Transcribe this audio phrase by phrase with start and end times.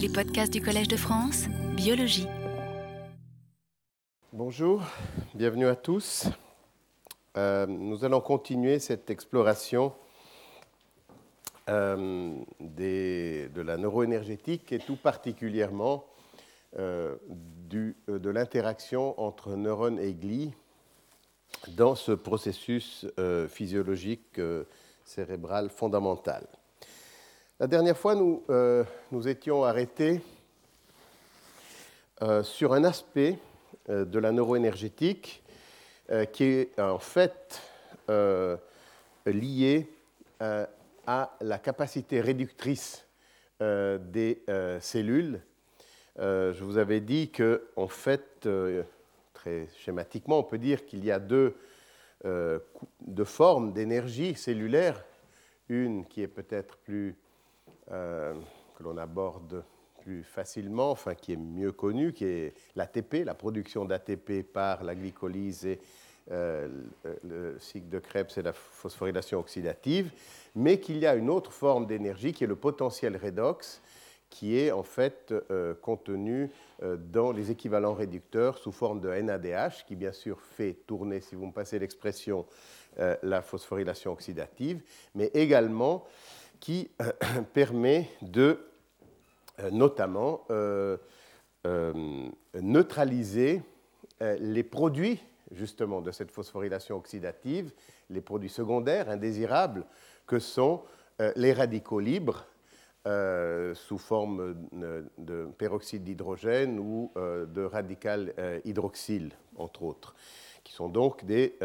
[0.00, 1.44] Les podcasts du Collège de France,
[1.76, 2.26] biologie.
[4.32, 4.82] Bonjour,
[5.34, 6.26] bienvenue à tous.
[7.36, 9.92] Euh, nous allons continuer cette exploration
[11.68, 16.06] euh, de la neuroénergétique et tout particulièrement
[16.78, 17.16] euh,
[17.68, 20.54] de l'interaction entre neurones et glis
[21.76, 23.06] dans ce processus
[23.48, 24.40] physiologique
[25.04, 26.46] cérébral fondamental.
[27.60, 30.22] La dernière fois, nous euh, nous étions arrêtés
[32.22, 33.36] euh, sur un aspect
[33.90, 35.42] euh, de la neuroénergétique
[36.32, 37.62] qui est en fait
[39.26, 39.86] lié
[40.40, 43.06] à la capacité réductrice
[43.60, 44.42] des
[44.80, 45.40] cellules.
[46.18, 48.48] je vous avais dit que, en fait,
[49.34, 51.54] très schématiquement, on peut dire qu'il y a deux,
[52.24, 55.04] deux formes d'énergie cellulaire.
[55.68, 57.14] Une qui est peut-être plus
[57.92, 58.34] euh,
[58.76, 59.64] que l'on aborde
[60.02, 64.94] plus facilement, enfin qui est mieux connue, qui est l'ATP, la production d'ATP par la
[64.94, 65.80] glycolyse et
[66.30, 66.68] euh,
[67.24, 70.12] le cycle de Krebs et la phosphorylation oxydative,
[70.54, 73.82] mais qu'il y a une autre forme d'énergie qui est le potentiel redox,
[74.30, 76.50] qui est en fait euh, contenu
[76.80, 81.46] dans les équivalents réducteurs sous forme de NADH, qui bien sûr fait tourner, si vous
[81.46, 82.46] me passez l'expression,
[83.22, 84.80] la phosphorylation oxydative,
[85.14, 86.06] mais également
[86.60, 87.10] qui euh,
[87.54, 88.60] permet de
[89.58, 90.96] euh, notamment euh,
[92.54, 93.60] neutraliser
[94.20, 97.72] les produits justement de cette phosphorylation oxydative,
[98.08, 99.84] les produits secondaires indésirables
[100.26, 100.82] que sont
[101.36, 102.46] les radicaux libres
[103.04, 108.32] sous forme de peroxyde d'hydrogène ou de radical
[108.64, 110.14] hydroxyle, entre autres,
[110.64, 111.58] qui sont donc des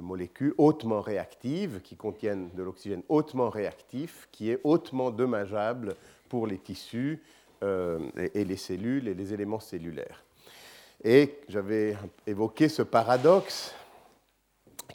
[0.00, 5.94] molécules hautement réactives qui contiennent de l'oxygène hautement réactif, qui est hautement dommageable
[6.28, 7.22] pour les tissus
[7.62, 7.98] euh,
[8.34, 10.24] et, les cellules et les éléments cellulaires.
[11.04, 13.74] Et j'avais évoqué ce paradoxe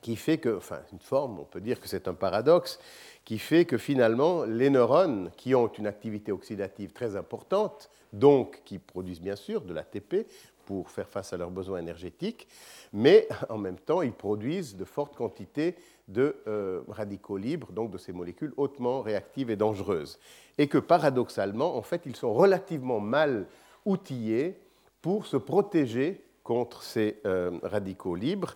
[0.02, 2.80] qui fait que, enfin, une forme, on peut dire que c'est un paradoxe,
[3.24, 8.80] qui fait que finalement, les neurones qui ont une activité oxydative très importante, donc qui
[8.80, 10.28] produisent bien sûr de l'ATP,
[10.72, 12.48] pour faire face à leurs besoins énergétiques,
[12.94, 15.76] mais en même temps, ils produisent de fortes quantités
[16.08, 20.18] de euh, radicaux libres, donc de ces molécules hautement réactives et dangereuses.
[20.58, 23.48] Et que paradoxalement, en fait, ils sont relativement mal
[23.86, 24.62] outillés
[25.02, 28.56] pour se protéger contre ces euh, radicaux libres,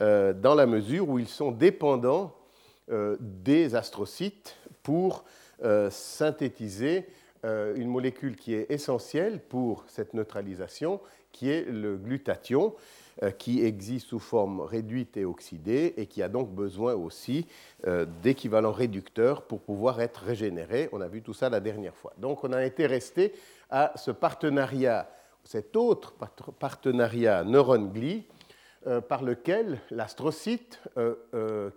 [0.00, 2.34] euh, dans la mesure où ils sont dépendants
[3.20, 5.24] des astrocytes pour
[5.90, 7.04] synthétiser
[7.44, 10.98] une molécule qui est essentielle pour cette neutralisation
[11.38, 12.74] qui est le glutathion,
[13.22, 17.46] euh, qui existe sous forme réduite et oxydée et qui a donc besoin aussi
[17.86, 20.88] euh, d'équivalents réducteurs pour pouvoir être régénéré.
[20.90, 22.12] On a vu tout ça la dernière fois.
[22.18, 23.34] Donc on a été resté
[23.70, 25.08] à ce partenariat,
[25.44, 26.14] cet autre
[26.58, 28.24] partenariat neurone-glie,
[28.88, 30.80] euh, par lequel l'astrocyte,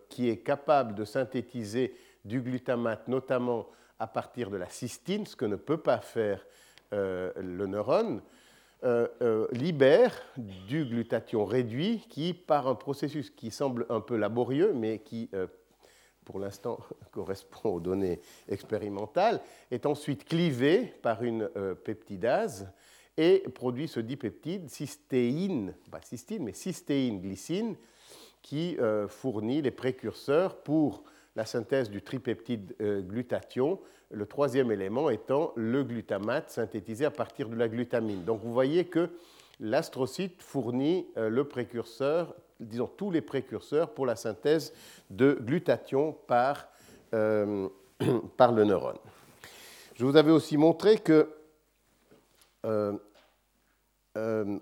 [0.10, 1.96] qui est capable de synthétiser
[2.26, 3.68] du glutamate, notamment
[4.00, 6.44] à partir de la cystine, ce que ne peut pas faire
[6.92, 8.22] le neurone,
[8.84, 14.74] euh, euh, libère du glutathion réduit qui, par un processus qui semble un peu laborieux,
[14.74, 15.46] mais qui, euh,
[16.26, 16.80] pour l'instant,
[17.12, 19.40] correspond aux données expérimentales,
[19.70, 21.48] est ensuite clivé par une
[21.84, 22.72] peptidase
[23.18, 27.76] et produit ce dipeptide cystéine, pas cystine, mais cystéine glycine,
[28.42, 28.78] qui
[29.08, 31.04] fournit les précurseurs pour
[31.36, 33.80] la synthèse du tripeptide glutathion
[34.12, 38.24] le troisième élément étant le glutamate synthétisé à partir de la glutamine.
[38.24, 39.10] Donc vous voyez que
[39.60, 44.74] l'astrocyte fournit euh, le précurseur, disons tous les précurseurs pour la synthèse
[45.10, 46.68] de glutathion par,
[47.14, 48.98] euh, le neurone.
[49.96, 51.30] Je vous avais aussi montré que,
[52.66, 52.98] euh,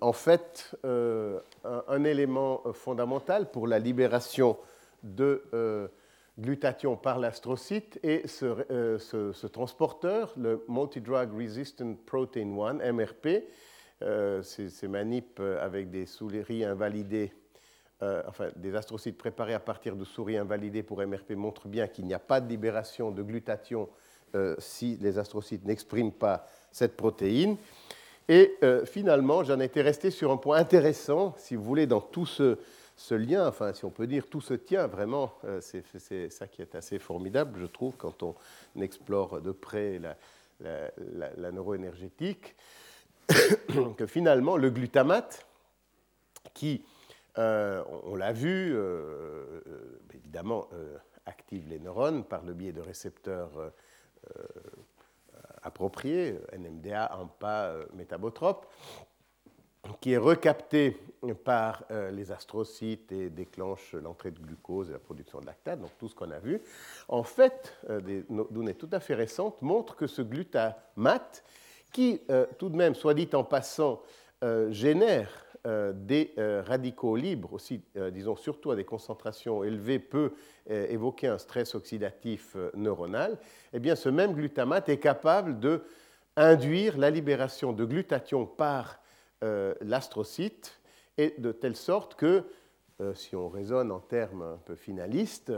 [0.02, 4.58] en fait, un, élément fondamental pour la libération
[5.02, 5.90] de
[6.40, 13.44] glutathion par l'astrocyte et euh, ce, transporteur, le Multidrug Resistant Protein 1, MRP,
[14.02, 17.34] euh, ces, manips avec des souris invalidées,
[18.02, 22.06] euh, enfin des astrocytes préparés à partir de souris invalidées pour MRP montrent bien qu'il
[22.06, 23.90] n'y a pas de libération de glutathion
[24.60, 27.58] si les astrocytes n'expriment pas cette protéine.
[28.28, 32.60] Et finalement, j'en étais resté sur un point intéressant, si vous voulez, dans tout ce,
[33.00, 35.34] ce lien, enfin, si on peut dire, tout se tient vraiment.
[35.46, 38.36] Euh, c'est ça qui est assez formidable, je trouve, quand on
[38.82, 40.02] explore de près
[40.60, 42.56] la, neuroénergétique,
[43.98, 45.48] que finalement, le glutamate,
[46.54, 46.84] qui,
[47.38, 49.62] euh, on l'a vu, euh,
[50.14, 50.68] évidemment,
[51.26, 53.72] active les neurones par le biais de récepteurs
[55.64, 58.66] approprié, NMDA, AMPA, métabotrope,
[60.00, 60.98] qui est recapté
[61.44, 66.08] par les astrocytes et déclenche l'entrée de glucose et la production de lactate, donc tout
[66.08, 66.62] ce qu'on a vu.
[67.10, 71.44] En fait, des données tout à fait récentes montrent que ce glutamate,
[71.92, 72.22] qui
[72.58, 74.02] tout de même, soit dit en passant,
[74.70, 75.30] génère
[75.68, 80.32] euh, des euh, radicaux libres, aussi, euh, disons surtout à des concentrations élevées, peut
[80.70, 83.40] évoquer un stress oxydatif neuronal,
[83.74, 85.82] eh bien ce même glutamate est capable de
[86.36, 88.99] induire la libération de glutathion par
[89.42, 90.80] l'astrocyte,
[91.18, 92.44] et de telle sorte que,
[93.14, 95.52] si on raisonne en termes un peu finalistes,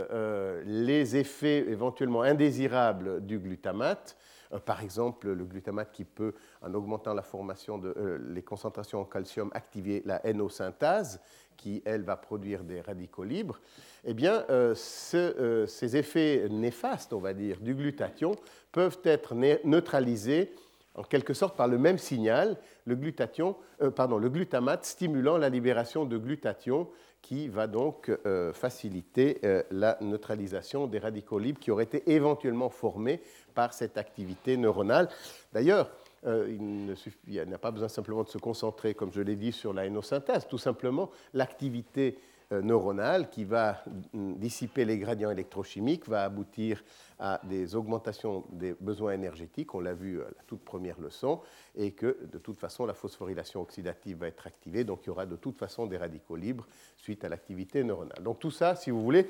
[0.65, 4.15] les effets éventuellement indésirables du glutamate
[4.53, 9.01] euh, par exemple, le glutamate qui peut, en augmentant la formation de euh, les concentrations
[9.01, 11.19] en calcium, activer la NO-synthase,
[11.57, 13.59] qui, elle, va produire des radicaux libres,
[14.03, 18.35] eh bien, euh, ces effets néfastes, on va dire, du glutathion
[18.71, 20.53] peuvent être neutralisés
[20.95, 23.55] en quelque sorte par le même signal, le, glutathion,
[23.95, 26.89] pardon, le glutamate stimulant la libération de glutathion
[27.21, 28.11] qui va donc
[28.53, 29.39] faciliter
[29.69, 33.21] la neutralisation des radicaux libres qui auraient été éventuellement formés
[33.53, 35.07] par cette activité neuronale.
[35.53, 35.91] D'ailleurs,
[36.25, 36.95] euh,
[37.27, 40.47] il n'a pas besoin simplement de se concentrer, comme je l'ai dit, sur la hénosynthèse.
[40.47, 43.83] Tout simplement, l'activité euh, neuronale qui va
[44.13, 46.83] mm, dissiper les gradients électrochimiques va aboutir
[47.19, 51.39] à des augmentations des besoins énergétiques, on l'a vu à la toute première leçon,
[51.75, 55.27] et que de toute façon la phosphorylation oxydative va être activée, donc il y aura
[55.27, 56.65] de toute façon des radicaux libres
[56.97, 58.23] suite à l'activité neuronale.
[58.23, 59.29] Donc tout ça, si vous voulez,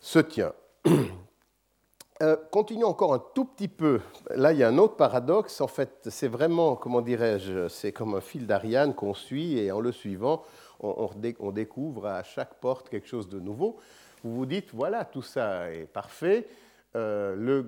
[0.00, 0.52] se tient.
[2.20, 4.00] Euh, continuons encore un tout petit peu.
[4.34, 5.60] Là, il y a un autre paradoxe.
[5.60, 9.78] En fait, c'est vraiment, comment dirais-je, c'est comme un fil d'Ariane qu'on suit et en
[9.78, 10.42] le suivant,
[10.80, 13.78] on, découvre à chaque porte quelque chose de nouveau.
[14.22, 16.46] Vous vous dites, voilà, tout ça est parfait.
[16.96, 17.62] Euh,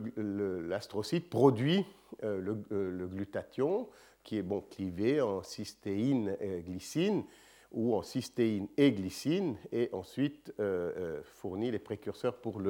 [0.68, 1.84] l'astrocyte produit
[2.24, 3.88] euh, le, glutathion,
[4.24, 7.24] qui est bon clivé en cystéine et glycine
[7.72, 10.52] ou en cystéine et glycine, et ensuite
[11.22, 12.60] fournit les précurseurs pour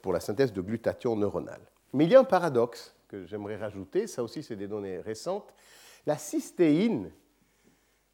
[0.00, 1.60] pour la synthèse de glutathion neuronale.
[1.92, 5.52] Mais il y a un paradoxe que j'aimerais rajouter, ça aussi c'est des données récentes.
[6.06, 7.10] La cystéine,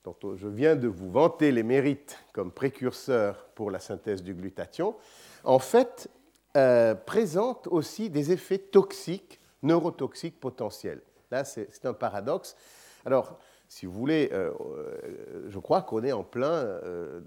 [0.04, 4.96] dont je viens de vous vanter les mérites comme précurseur pour la synthèse du glutathion,
[5.44, 6.10] en fait
[6.56, 11.02] euh, présente aussi des effets toxiques, neurotoxiques potentiels.
[11.30, 12.56] Là, c'est un paradoxe.
[13.04, 16.80] Alors, si vous voulez, euh, euh, je crois qu'on est en plein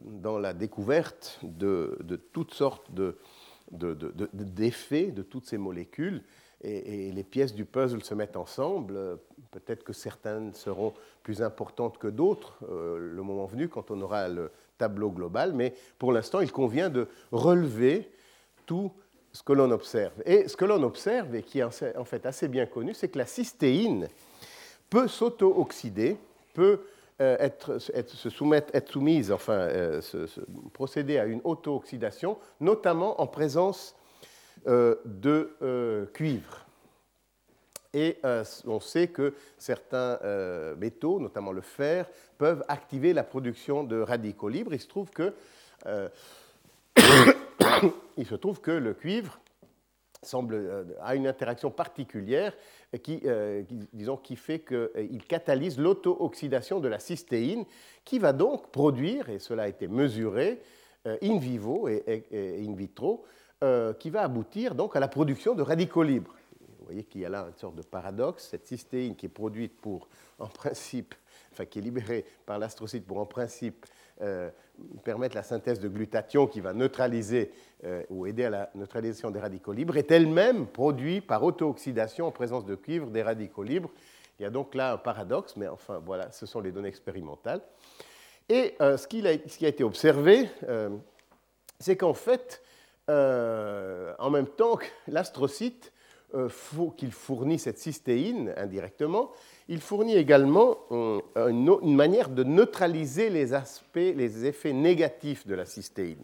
[0.03, 1.97] dans la découverte de,
[2.33, 2.89] toutes sortes
[3.71, 6.24] d'effets de, toutes ces molécules.
[6.62, 9.19] Et, les pièces du puzzle se mettent ensemble.
[9.51, 10.94] Peut-être que certaines seront
[11.24, 15.53] plus importantes que d'autres le moment venu, quand on aura le tableau global.
[15.53, 18.09] Mais pour l'instant, il convient de relever
[18.65, 18.92] tout
[19.33, 20.13] ce que l'on observe.
[20.25, 23.18] Et ce que l'on observe, et qui est en fait assez bien connu, c'est que
[23.18, 24.07] la cystéine
[24.89, 26.18] peut s'auto-oxyder
[26.53, 26.81] peut
[27.21, 27.77] euh, être,
[28.89, 30.01] soumise, enfin, euh,
[30.74, 33.95] procéder à une auto-oxydation, notamment en présence
[34.68, 36.65] euh, de cuivre.
[37.93, 38.17] Et
[38.65, 40.17] on sait que certains
[40.77, 44.73] métaux, notamment le fer, peuvent activer la production de radicaux libres.
[44.73, 45.33] Il se trouve que,
[48.17, 49.41] il se trouve que le cuivre
[50.23, 52.53] semble, a une interaction particulière
[52.93, 53.21] euh, qui,
[53.93, 57.65] disons, qui fait qu'il euh, catalyse l'auto-oxydation de la cystéine,
[58.05, 60.62] qui va donc produire, et cela a été mesuré
[61.07, 63.25] euh, in vivo et, in vitro,
[64.00, 66.33] qui va aboutir donc à la production de radicaux libres.
[66.91, 69.79] Vous voyez qu'il y a là une sorte de paradoxe, cette cystéine qui est produite
[69.79, 71.15] pour, en principe,
[71.53, 73.86] enfin qui est libérée par l'astrocyte pour, en principe,
[75.05, 77.51] permettre la synthèse de glutathion qui va neutraliser
[77.86, 82.31] euh, ou aider à la neutralisation des radicaux libres, est elle-même produite par auto-oxydation en
[82.31, 83.89] présence de cuivre des radicaux libres.
[84.39, 87.62] Il y a donc là un paradoxe, mais enfin voilà, ce sont les données expérimentales.
[88.50, 90.89] Et euh, ce, qui a, ce, qui a, été observé, euh,
[91.79, 92.62] c'est qu'en fait,
[93.07, 95.91] en même temps que l'astrocyte,
[96.95, 99.31] qu'il fournit cette cystéine indirectement,
[99.67, 105.65] il fournit également euh, une, manière de neutraliser les aspects, les effets négatifs de la
[105.65, 106.23] cystéine.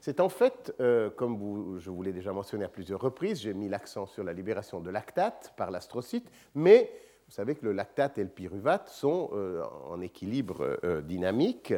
[0.00, 3.68] C'est en fait, euh, comme je vous l'ai déjà mentionné à plusieurs reprises, j'ai mis
[3.68, 6.90] l'accent sur la libération de lactate par l'astrocyte, mais
[7.28, 11.74] vous savez que le lactate et le pyruvate sont euh, en équilibre dynamique.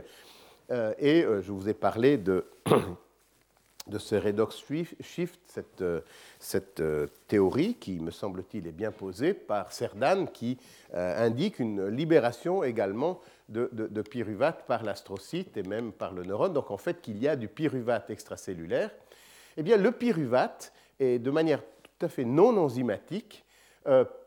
[0.70, 2.46] et je vous ai parlé de
[3.86, 4.64] de ce redox
[5.00, 6.00] shift, cette, euh,
[6.80, 10.58] euh, théorie qui, me semble-t-il, est bien posée par Cerdan, qui
[10.94, 13.68] euh, indique une libération également de,
[14.02, 16.54] pyruvate par l'astrocyte et même par le neurone.
[16.54, 18.90] Donc en fait qu'il y a du pyruvate extracellulaire.
[19.58, 23.44] Eh bien le pyruvate est de manière tout à fait non enzymatique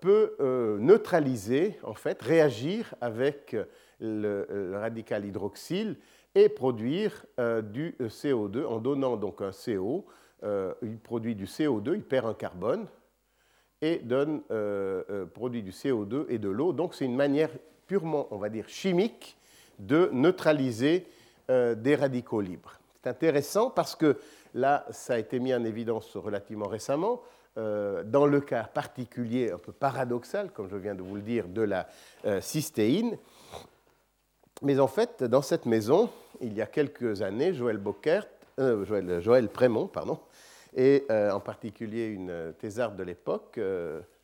[0.02, 0.36] peut
[0.80, 3.56] neutraliser, en fait, réagir avec
[4.00, 5.96] le, radical hydroxyle
[6.38, 7.25] et produire
[7.63, 10.06] du CO2 en donnant donc un CO.
[10.44, 12.86] il produit du CO2, il perd un carbone
[13.82, 14.41] et donne,
[15.34, 16.74] produit du CO2 et de l'eau.
[16.74, 17.50] Donc c'est une manière
[17.88, 19.36] purement, on va dire, chimique
[19.79, 21.08] de neutraliser
[21.50, 22.79] des radicaux libres.
[23.01, 24.17] C'est intéressant parce que
[24.53, 27.24] là, ça a été mis en évidence relativement récemment.
[27.58, 31.48] Euh, dans le cas particulier, un peu paradoxal, comme je viens de vous le dire,
[31.48, 31.88] de la
[32.25, 33.17] euh, cystéine.
[34.62, 36.10] Mais en fait, dans cette maison,
[36.42, 38.28] il y a quelques années, Joël, Bockert,
[38.60, 40.20] euh, Joël, Prémont, pardon,
[40.76, 43.60] et en particulier une thésarde de l'époque,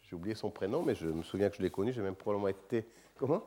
[0.02, 2.50] j'ai oublié son prénom, mais je me souviens que je l'ai connu, j'ai même probablement
[2.50, 2.86] été.
[3.18, 3.44] Comment?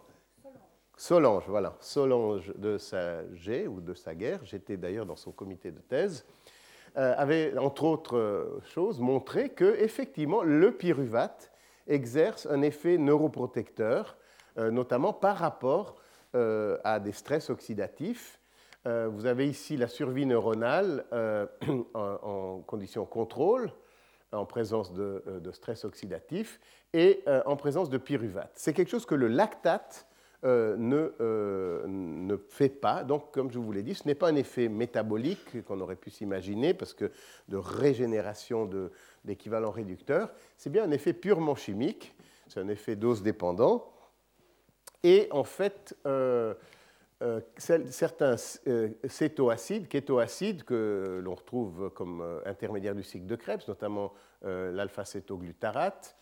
[0.96, 5.70] Solange, voilà, Solange de sa G ou de sa guerre, j'étais d'ailleurs dans son comité
[5.70, 6.24] de thèse,
[6.96, 11.52] euh, avait, entre autres euh, choses, montré que effectivement le pyruvate
[11.86, 14.16] exerce un effet neuroprotecteur,
[14.56, 15.96] euh, notamment par rapport
[16.84, 18.40] à des stress oxydatifs.
[18.84, 21.04] vous avez ici la survie neuronale
[21.94, 23.70] en, conditions contrôle,
[24.32, 26.60] en présence de, stress oxydatif,
[26.92, 28.52] et en présence de pyruvate.
[28.54, 30.06] C'est quelque chose que le lactate
[30.44, 33.02] euh, ne, euh, ne, fait pas.
[33.02, 36.10] Donc, comme je vous l'ai dit, ce n'est pas un effet métabolique qu'on aurait pu
[36.10, 37.10] s'imaginer, parce que
[37.48, 38.70] de régénération
[39.24, 42.14] d'équivalent réducteur, c'est bien un effet purement chimique,
[42.48, 43.90] c'est un effet dose dépendant.
[45.02, 46.54] Et en fait, euh,
[47.56, 54.12] certains cétoacides, kétoacides que l'on retrouve comme intermédiaire du cycle de Krebs, notamment
[54.42, 56.16] l'alpha-cétoglutarate,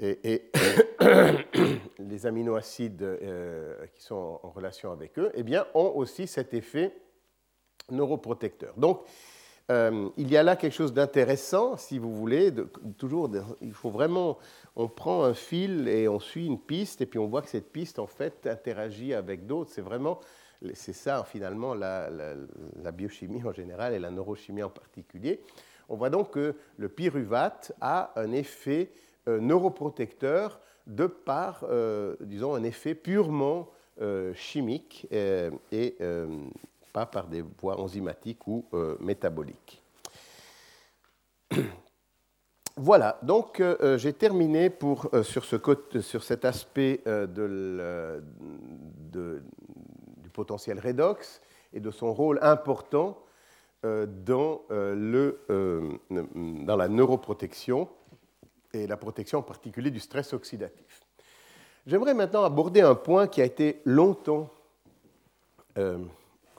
[0.00, 0.50] et,
[1.98, 6.94] les aminoacides euh, qui sont en relation avec eux, eh bien, ont aussi cet effet
[7.90, 8.74] neuroprotecteur.
[8.76, 9.04] Donc,
[9.70, 12.52] euh, il y a là quelque chose d'intéressant, si vous voulez.
[12.98, 14.38] toujours, il faut vraiment,
[14.74, 17.70] on prend un fil et on suit une piste, et puis on voit que cette
[17.70, 19.70] piste, en fait, interagit avec d'autres.
[19.72, 20.18] C'est vraiment,
[20.74, 22.08] c'est ça, finalement, la,
[22.92, 25.40] biochimie en général et la neurochimie en particulier.
[25.88, 28.90] On voit donc que le pyruvate a un effet
[29.28, 33.68] euh, neuroprotecteur de par, euh, disons, un effet purement
[34.34, 35.98] chimique et,
[36.92, 38.64] pas par des voies enzymatiques ou
[39.00, 39.82] métaboliques.
[42.76, 43.62] Voilà, donc
[43.96, 45.56] j'ai terminé pour, sur, ce,
[46.00, 47.80] sur, cet aspect du
[50.32, 51.42] potentiel redox
[51.74, 53.18] et de son rôle important
[53.82, 55.40] dans, le,
[56.08, 57.86] dans la neuroprotection
[58.72, 61.06] et la protection en particulier du stress oxydatif.
[61.86, 64.48] J'aimerais maintenant aborder un point qui a été longtemps
[65.78, 65.98] euh,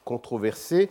[0.04, 0.90] controversé.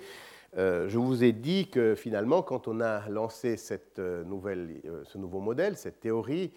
[0.56, 5.18] Euh, je vous ai dit que finalement, quand on a lancé cette euh, nouvelle, ce
[5.18, 6.52] nouveau modèle, cette théorie,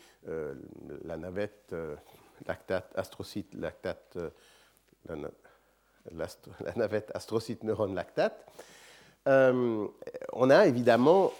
[1.03, 1.75] la navette
[2.47, 4.17] lactate, astrocyte, lactate,
[5.09, 5.15] la,
[6.65, 8.45] la, navette astrocyte neurone lactate,
[9.25, 11.33] on a évidemment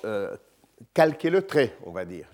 [0.94, 2.28] calquer le trait, on va dire,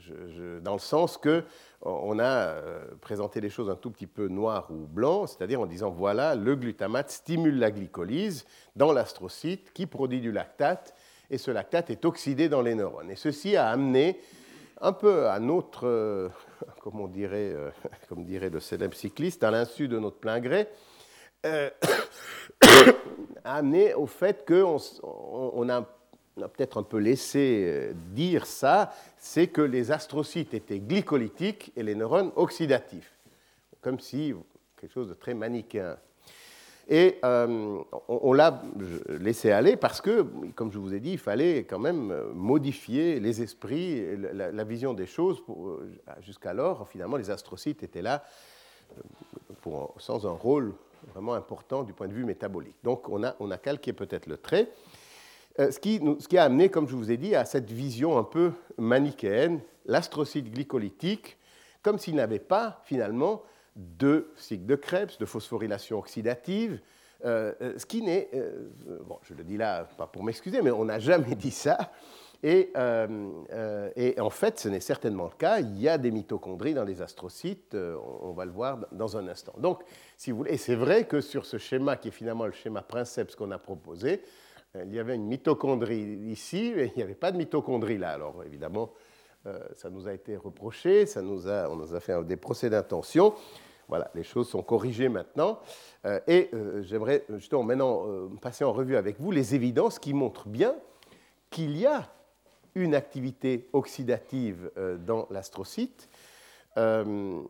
[0.62, 1.44] dans le sens que
[1.82, 5.66] on a euh, présenté les choses un tout petit peu noir ou blanc, c'est-à-dire en
[5.66, 10.94] disant voilà, le glutamate stimule la glycolyse dans l'astrocyte qui produit du lactate,
[11.30, 13.10] et ce lactate est oxydé dans les neurones.
[13.12, 14.20] Et ceci a amené
[14.82, 16.30] un peu à notre, euh,
[16.82, 17.72] comme on dirait, euh,
[18.18, 20.68] dirait le célèbre cycliste, à l'insu de notre plein gré,
[21.46, 21.72] a
[23.46, 25.88] amené au fait qu'on on a
[26.40, 31.72] on a peut-être un peu laissé euh, dire ça, c'est que les astrocytes étaient glycolytiques
[31.76, 33.14] et les neurones oxydatifs.
[33.82, 34.34] Comme si
[34.80, 35.98] quelque chose de très manichéen.
[36.88, 37.78] Et euh,
[38.08, 38.64] on, l'a
[39.10, 43.44] laissé aller parce que, comme je vous ai dit, il fallait quand même modifier les
[43.44, 45.44] esprits, la, vision des choses.
[45.50, 45.92] Euh,
[46.22, 48.24] jusqu'alors, finalement, les astrocytes étaient là
[50.00, 50.74] sans un rôle
[51.14, 52.78] vraiment important du point de vue métabolique.
[52.84, 54.70] Donc on a calqué peut-être le trait.
[55.58, 58.52] Euh, ce qui, a amené, comme je vous ai dit, à cette vision un peu
[58.78, 61.38] manichéenne, l'astrocyte glycolytique,
[61.82, 63.44] comme s'il n'avait pas finalement
[63.76, 66.80] de cycle de Krebs, de phosphorylation oxydative,
[67.26, 68.30] euh, euh, ce qui n'est,
[69.06, 71.92] bon, je le dis là, pas pour m'excuser, mais on n'a jamais dit ça.
[72.42, 75.60] Et, en fait, ce n'est certainement le cas.
[75.60, 79.54] Il y a des mitochondries dans les astrocytes, on, va le voir dans un instant.
[79.58, 79.84] Donc,
[80.16, 83.36] si vous voulez, c'est vrai que sur ce schéma qui est finalement le schéma Princeps
[83.36, 84.22] qu'on a proposé,
[84.76, 88.12] il y avait une mitochondrie ici, et il n'y avait pas de mitochondrie là.
[88.12, 88.92] Alors évidemment,
[89.48, 92.70] euh, ça nous a été reproché, ça nous a, on nous a fait des procès
[92.70, 93.34] d'intention.
[93.88, 95.60] Voilà, les choses sont corrigées maintenant.
[96.06, 98.06] Euh, et j'aimerais justement maintenant
[98.42, 100.76] passer en revue avec vous les évidences qui montrent bien
[101.50, 102.08] qu'il y a
[102.76, 106.08] une activité oxydative dans l'astrocyte.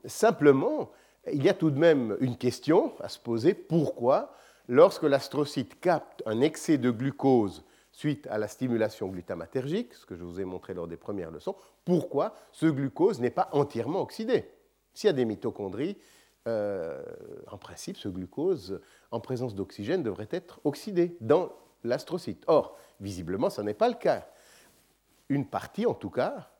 [0.06, 0.92] simplement,
[1.32, 3.54] il y a tout de même une question à se poser.
[3.54, 4.34] Pourquoi,
[4.70, 10.24] lorsque l'astrocyte capte un excès de glucose suite à la stimulation glutamatergique, ce que je
[10.24, 14.46] vous ai montré lors des premières leçons, pourquoi ce glucose n'est pas entièrement oxydé?
[14.94, 15.98] S'il y a des mitochondries,
[16.48, 17.04] euh,
[17.48, 18.80] en principe, ce glucose,
[19.12, 21.52] en présence d'oxygène, devrait être oxydé dans
[21.84, 22.44] l'astrocyte.
[22.48, 24.28] Or, visiblement, ce n'est pas le cas.
[25.30, 26.52] Une partie, en tout cas,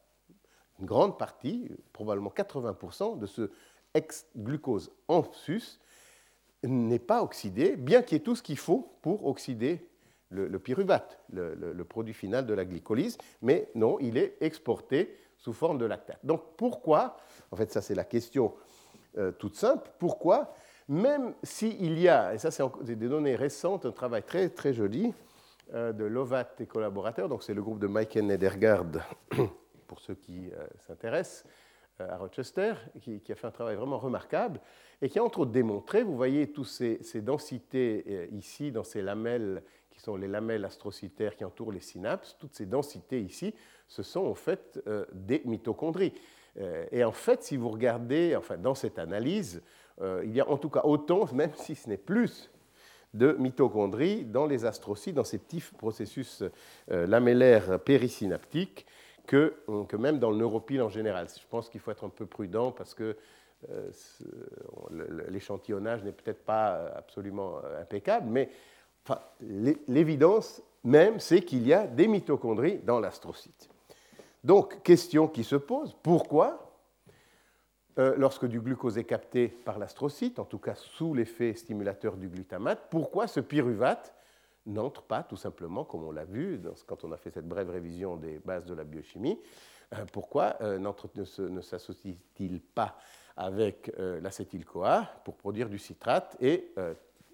[0.80, 3.52] une grande partie, probablement 80% de ce
[3.94, 5.80] ex-glucose en sus
[6.64, 9.86] n'est pas oxydé, bien qu'il y ait tout ce qu'il faut pour oxyder
[10.32, 15.78] le, pyruvate, le, produit final de la glycolyse, mais non, il est exporté sous forme
[15.78, 16.20] de lactate.
[16.24, 17.18] Donc pourquoi,
[17.52, 18.54] en fait ça c'est la question
[19.18, 20.54] euh, toute simple, pourquoi,
[20.88, 25.14] même s'il y a, et ça c'est des données récentes, un travail très très joli
[25.74, 28.86] euh, de Lovat et collaborateurs, donc c'est le groupe de Mike Nedergaard,
[29.88, 31.46] pour ceux qui euh, s'intéressent,
[32.00, 34.60] à Rochester, qui, a fait un travail vraiment remarquable
[35.02, 39.64] et qui a entre autres démontré, vous voyez toutes ces, densités ici dans ces lamelles
[40.00, 43.54] qui sont les lamelles astrocytaires qui entourent les synapses, toutes ces densités ici,
[43.90, 46.14] ce sont en fait euh, des mitochondries.
[46.58, 49.62] Euh, et en fait, si vous regardez, enfin, dans cette analyse,
[50.02, 52.50] euh, il y a en tout cas autant, même si ce n'est plus,
[53.14, 56.44] de mitochondries dans les astrocytes, dans ces petits processus
[56.88, 58.86] lamellaires périsynaptiques,
[59.30, 59.54] que,
[59.88, 61.28] que, même dans le neuropile en général.
[61.30, 63.16] Je pense qu'il faut être un peu prudent parce que
[65.28, 68.50] l'échantillonnage n'est peut-être pas absolument impeccable, mais
[69.88, 73.70] l'évidence même, c'est qu'il y a des mitochondries dans l'astrocyte.
[74.44, 76.74] Donc, question qui se pose, pourquoi,
[78.00, 82.30] euh, lorsque du glucose est capté par l'astrocyte, en tout cas sous l'effet stimulateur du
[82.30, 84.16] glutamate, pourquoi ce pyruvate
[84.66, 88.18] n'entre pas tout simplement, comme on l'a vu quand on a fait cette brève révision
[88.18, 89.40] des bases de la biochimie,
[89.94, 92.98] euh, pourquoi euh, ne s'associe-t-il pas
[93.38, 96.74] avec l'acétyl-CoA pour produire du citrate et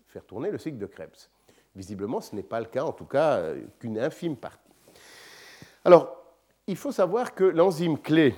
[0.06, 1.30] faire tourner le cycle de Krebs?
[1.76, 4.72] Visiblement, ce n'est pas le cas, en tout cas euh, qu'une infime partie.
[5.84, 6.16] Alors,
[6.68, 8.34] il faut savoir que l'enzyme clé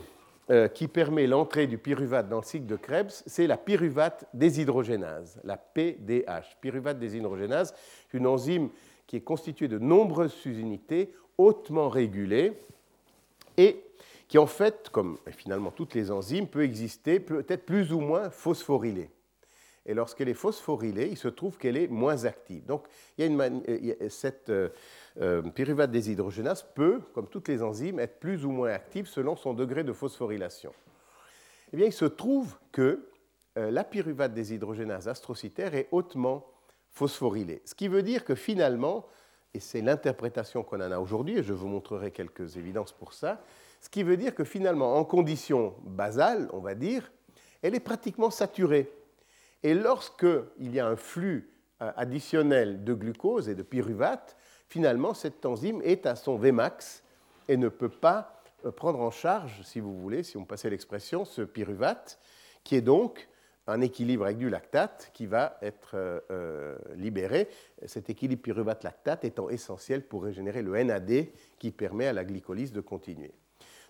[0.50, 5.40] euh, qui permet l'entrée du pyruvate dans le cycle de Krebs, c'est la pyruvate déshydrogénase,
[5.44, 6.58] la PDH.
[6.62, 7.74] Pyruvate déshydrogénase,
[8.14, 8.70] une enzyme
[9.06, 12.54] qui est constituée de nombreuses sous-unités hautement régulées
[13.58, 13.84] et
[14.28, 19.10] qui, en fait, comme finalement toutes les enzymes, peut exister peut-être plus ou moins phosphorylée
[19.88, 22.66] et lorsqu'elle est phosphorylée, il se trouve qu'elle est moins active.
[22.66, 22.84] Donc,
[23.18, 24.70] il y a euh, cette euh,
[25.22, 29.54] euh, pyruvate déshydrogénase peut, comme toutes les enzymes, être plus ou moins active selon son
[29.54, 30.74] degré de phosphorylation.
[31.72, 33.10] Eh bien, il se trouve que
[33.56, 36.46] la pyruvate déshydrogénase astrocytaire est hautement
[36.92, 37.64] phosphorylée.
[37.66, 39.08] Ce qui veut dire que finalement,
[39.56, 43.42] et c'est l'interprétation qu'on en a aujourd'hui, et je vous montrerai quelques évidences pour ça,
[43.82, 47.12] ce qui veut dire que finalement, en conditions basales, on va dire,
[47.64, 48.92] elle est pratiquement saturée.
[49.64, 51.50] Et lorsqu'il y a un flux
[51.82, 57.04] euh, additionnel de glucose et de pyruvate, finalement, cette enzyme est à son Vmax
[57.48, 61.26] et ne peut pas euh, prendre en charge, si vous voulez, si on passait l'expression,
[61.26, 62.20] ce pyruvate,
[62.64, 63.30] qui est donc
[63.68, 67.50] un équilibre avec du lactate qui va être euh, libéré.
[67.86, 71.28] Cet équilibre pyruvate-lactate étant essentiel pour régénérer le NAD
[71.60, 73.34] qui permet à la glycolyse de continuer.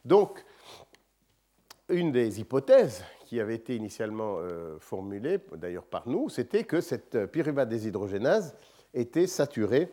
[0.04, 0.44] Donc,
[1.90, 7.16] une des hypothèses qui avait été initialement euh, formulée, d'ailleurs par nous, c'était que cette
[7.16, 8.56] euh, pyruvate déshydrogénase
[8.94, 9.92] était saturée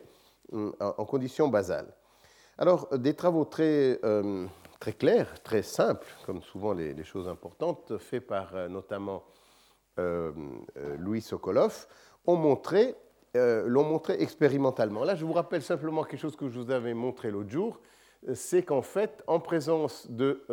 [0.53, 1.93] euh, en conditions basales.
[2.57, 3.99] Alors, des travaux très,
[4.79, 9.25] très clairs, très simples, comme souvent les, choses importantes, faits par notamment
[9.97, 11.85] Louis Sokolov,
[12.25, 12.95] ont montré,
[13.33, 15.03] l'ont montré expérimentalement.
[15.03, 17.81] Là, je vous rappelle simplement quelque chose que je vous avais montré l'autre jour,
[18.33, 20.45] c'est qu'en fait, en présence de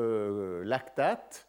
[0.64, 1.47] lactate,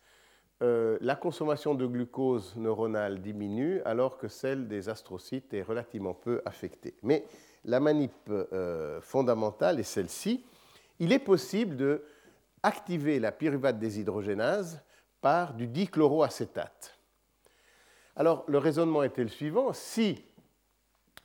[0.64, 6.42] euh, la consommation de glucose neuronale diminue alors que celle des astrocytes est relativement peu
[6.46, 6.96] affectée.
[7.04, 7.26] Mais
[7.66, 10.46] la manip euh, fondamentale est celle-ci.
[11.00, 12.06] Il est possible de
[12.62, 14.82] activer la pyruvate déshydrogénase
[15.20, 16.98] par du dichloroacétate.
[18.16, 19.74] Alors, le raisonnement était le suivant?
[19.74, 20.24] Si,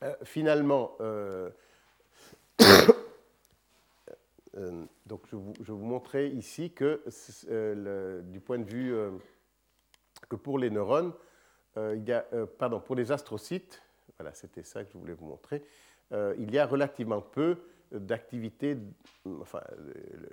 [0.03, 0.97] euh, finalement,
[5.07, 7.03] donc je vous, je vous, montrais ici que
[8.31, 8.95] du point de vue
[10.29, 11.13] que pour les neurones,
[11.77, 13.83] euh, il y a, euh, pardon, pour les astrocytes,
[14.19, 15.63] voilà, c'était ça que je voulais vous montrer,
[16.13, 17.59] euh, il y a relativement peu
[17.93, 18.77] d'activité,
[19.41, 19.63] enfin,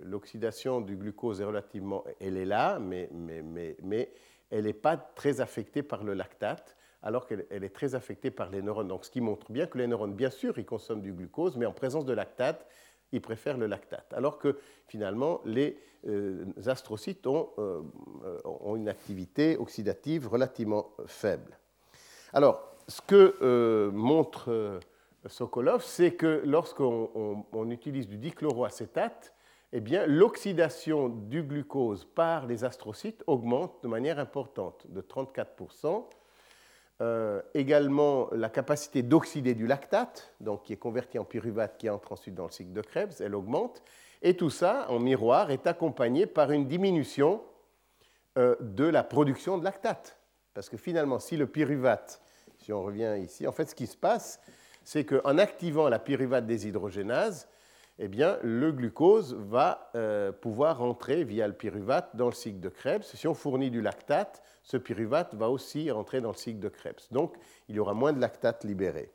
[0.03, 4.11] l'oxydation du glucose est relativement, elle est là, mais, mais, mais, mais
[4.49, 8.61] elle n'est pas très affectée par le lactate, alors qu'elle est très affectée par les
[8.61, 8.87] neurones.
[8.87, 11.65] Donc, ce qui montre bien que les neurones, bien sûr, ils consomment du glucose, mais
[11.65, 12.67] en présence de lactate,
[13.11, 14.13] ils préfèrent le lactate.
[14.13, 15.77] Alors que finalement, les
[16.67, 17.49] astrocytes ont,
[18.43, 21.57] ont, une activité oxydative relativement faible.
[22.33, 24.79] Alors, ce que montre
[25.27, 29.33] Sokolov, c'est que lorsqu'on utilise du dichloroacétate,
[29.73, 36.05] eh bien, l'oxydation du glucose par les astrocytes augmente de manière importante, de 34%.
[37.01, 42.13] Euh, également, la capacité d'oxyder du lactate, donc qui est converti en pyruvate, qui entre
[42.13, 43.81] ensuite dans le cycle de Krebs, elle augmente.
[44.21, 47.41] Et tout ça, en miroir, est accompagné par une diminution
[48.37, 50.17] euh, de la production de lactate.
[50.53, 52.21] Parce que finalement, si le pyruvate,
[52.59, 54.39] si on revient ici, en fait, ce qui se passe,
[54.85, 57.49] c'est qu'en activant la pyruvate déshydrogénase,
[57.97, 62.69] eh bien, le glucose va euh, pouvoir rentrer via le pyruvate dans le cycle de
[62.69, 63.03] Krebs.
[63.03, 67.07] Si on fournit du lactate, ce pyruvate va aussi rentrer dans le cycle de Krebs.
[67.11, 67.35] Donc,
[67.69, 69.09] il y aura moins de lactate libéré.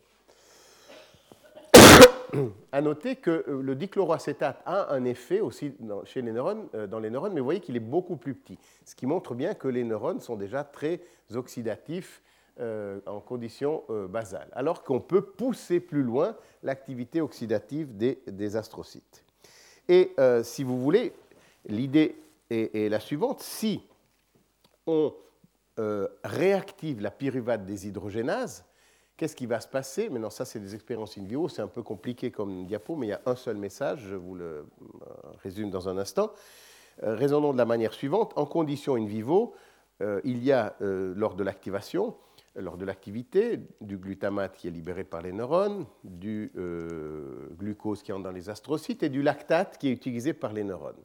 [2.73, 7.01] à noter que euh, le dichloroacétate a un effet aussi chez les neurones, euh, dans
[7.01, 9.69] les neurones, mais vous voyez qu'il est beaucoup plus petit, ce qui montre bien que
[9.69, 11.01] les neurones sont déjà très
[11.35, 12.23] oxydatifs
[12.61, 19.25] euh, en conditions euh, basales, alors qu'on peut pousser plus loin l'activité oxydative des, astrocytes.
[19.88, 21.14] Et euh, si vous voulez,
[21.64, 22.16] l'idée
[22.51, 23.81] est, la suivante, si
[24.87, 25.14] on
[26.23, 28.66] réactive la pyruvate déshydrogénase,
[29.16, 30.11] qu'est-ce qui va se passer?
[30.11, 33.11] Maintenant, ça, c'est des expériences in vivo, c'est un peu compliqué comme diapo, mais il
[33.11, 34.66] y a un seul message, je vous le
[35.42, 36.31] résume dans un instant.
[37.01, 38.35] raisonnons de la manière suivante.
[38.37, 39.55] En conditions in vivo,
[40.25, 42.14] il y a, lors de l'activation,
[42.57, 48.13] lors de l'activité, du glutamate qui est libéré par les neurones, du euh, glucose qui
[48.13, 51.03] entre dans les astrocytes et du lactate qui est utilisé par les neurones.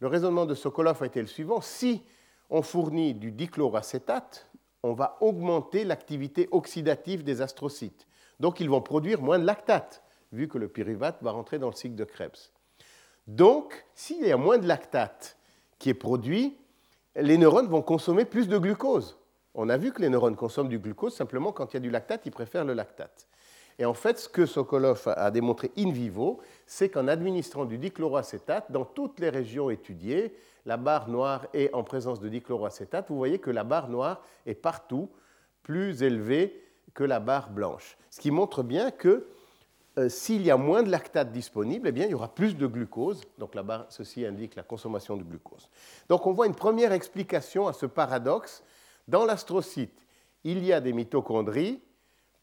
[0.00, 1.60] Le raisonnement de Sokolov a été le suivant.
[1.60, 2.02] Si
[2.50, 4.50] on fournit du dichloracétate,
[4.82, 8.06] on va augmenter l'activité oxydative des astrocytes.
[8.38, 11.74] Donc ils vont produire moins de lactate, vu que le pyruvate va rentrer dans le
[11.74, 12.52] cycle de Krebs.
[13.26, 15.36] Donc, s'il y a moins de lactate
[15.78, 16.56] qui est produit,
[17.16, 19.18] les neurones vont consommer plus de glucose
[19.56, 21.90] on a vu que les neurones consomment du glucose, simplement quand il y a du
[21.90, 23.26] lactate, ils préfèrent le lactate.
[23.78, 28.70] Et en fait, ce que Sokolov a démontré in vivo, c'est qu'en administrant du dichloroacétate,
[28.70, 33.06] dans toutes les régions étudiées, la barre noire est en présence de dichloroacétate.
[33.08, 35.10] Vous voyez que la barre noire est partout
[35.62, 36.62] plus élevée
[36.94, 37.98] que la barre blanche.
[38.10, 39.26] Ce qui montre bien que
[39.98, 42.66] euh, s'il y a moins de lactate disponible, eh bien, il y aura plus de
[42.66, 43.22] glucose.
[43.38, 45.68] Donc la barre, ceci indique la consommation de glucose.
[46.08, 48.62] Donc on voit une première explication à ce paradoxe
[49.08, 49.92] dans l'astrocyte,
[50.44, 51.82] il y a des mitochondries.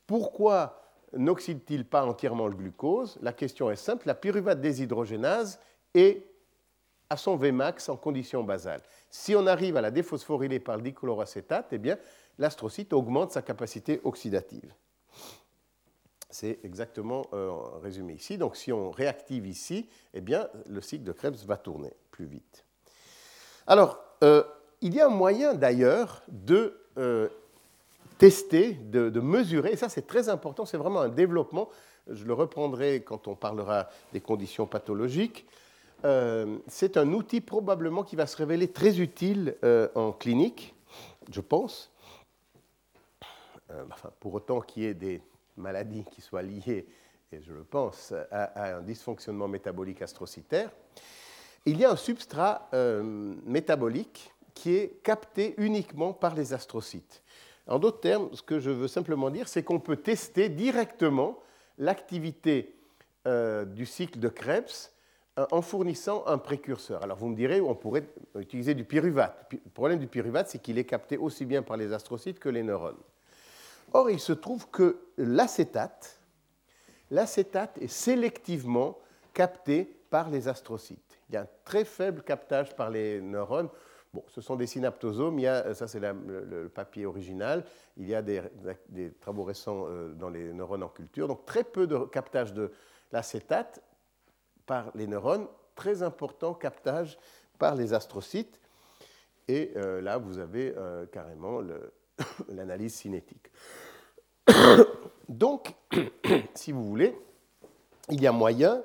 [0.08, 0.82] Pourquoi
[1.14, 3.18] n'oxyde-t-il pas entièrement le glucose?
[3.22, 4.08] La question est simple.
[4.08, 5.60] La pyruvate déshydrogénase
[5.94, 6.26] est
[7.10, 8.82] à son Vmax en conditions basales.
[9.10, 11.98] Si on arrive à la déphosphoryler par le dichloracétate, eh bien,
[12.40, 14.74] l'astrocyte augmente sa capacité oxydative.
[16.30, 18.40] C'est exactement euh, résumé ici.
[18.40, 22.66] Donc, si on réactive ici, eh bien, le cycle de Krebs va tourner plus vite.
[23.68, 24.44] Alors, euh,
[24.84, 27.30] il y a un moyen d'ailleurs de euh,
[28.18, 31.70] tester, de, mesurer, et ça c'est très important, c'est vraiment un développement,
[32.10, 35.48] je le reprendrai quand on parlera des conditions pathologiques.
[36.04, 40.76] Euh, c'est un outil probablement qui va se révéler très utile euh, en clinique,
[41.32, 41.90] je pense,
[44.20, 45.22] pour autant qu'il y ait des
[45.56, 46.86] maladies qui soient liées,
[47.32, 50.70] et je le pense, à, un dysfonctionnement métabolique astrocytaire.
[51.66, 52.70] Il y a un substrat
[53.46, 57.24] métabolique qui est capté uniquement par les astrocytes.
[57.68, 61.40] En d'autres termes, ce que je veux simplement dire, c'est qu'on peut tester directement
[61.78, 62.76] l'activité
[63.26, 64.92] euh, du cycle de Krebs
[65.40, 67.04] euh, en fournissant un précurseur.
[67.04, 69.48] Alors vous me direz, on pourrait utiliser du pyruvate.
[69.52, 72.64] Le problème du pyruvate, c'est qu'il est capté aussi bien par les astrocytes que les
[72.64, 73.00] neurones.
[73.94, 76.20] Or, il se trouve que l'acétate,
[77.12, 78.98] l'acétate est sélectivement
[79.34, 81.20] capté par les astrocytes.
[81.30, 83.70] Il y a un très faible captage par les neurones.
[84.28, 87.66] Ce sont des synaptosomes, il y a, ça c'est le, papier original,
[87.98, 88.42] il y a des,
[89.20, 92.72] travaux récents euh, dans les neurones en culture, donc très peu de captage de
[93.12, 93.82] l'acétate
[94.68, 97.18] par les neurones, très important captage
[97.58, 98.60] par les astrocytes,
[99.48, 101.62] et euh, là vous avez euh, carrément
[102.50, 103.52] l'analyse cinétique.
[105.28, 105.74] Donc,
[106.54, 107.18] si vous voulez,
[108.10, 108.84] il y a moyen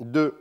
[0.00, 0.34] de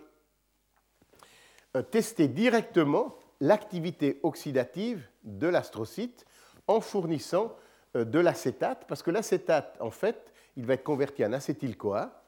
[1.92, 6.26] tester directement l'activité oxydative de l'astrocyte
[6.68, 7.56] en fournissant
[7.96, 12.24] euh, de l'acétate, parce que l'acétate, en fait, il va être converti en acétyl-CoA,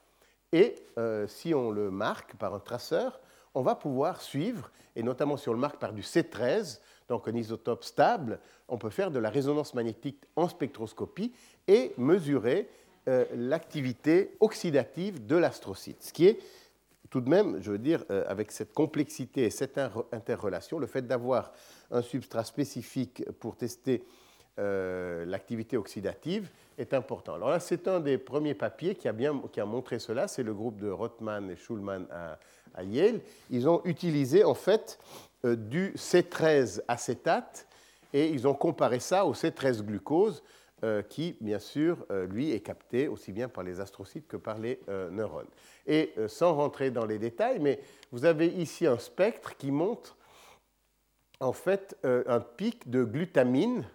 [0.52, 3.20] et euh, si on le marque par un traceur,
[3.54, 7.36] on va pouvoir suivre, et notamment si on le marque par du C13, donc un
[7.36, 11.34] isotope stable, on peut faire de la résonance magnétique en spectroscopie
[11.67, 12.70] et mesurer
[13.08, 16.39] euh, l'activité oxydative de l'astrocyte, ce qui est
[17.10, 19.80] tout de même, je veux dire, avec cette complexité et cette
[20.12, 21.52] interrelation, le fait d'avoir
[21.91, 24.04] un substrat spécifique pour tester
[24.58, 27.36] l'activité oxydative est important.
[27.36, 30.43] Alors là, c'est un des premiers papiers qui a, bien, qui a montré cela, c'est
[30.43, 32.39] le groupe de Rothman et Schulman à,
[32.74, 33.22] à Yale.
[33.50, 35.00] Ils ont utilisé en fait
[35.43, 37.67] du C13 acétate
[38.13, 40.43] et ils ont comparé ça au C13 glucose
[40.84, 44.60] euh, qui, bien sûr, euh, lui, est capté aussi bien par les astrocytes que par
[44.60, 45.48] les euh, neurones.
[45.88, 47.80] Et sans rentrer dans les détails, mais
[48.12, 50.18] vous avez ici un spectre qui montre
[51.40, 53.86] en fait un pic de glutamine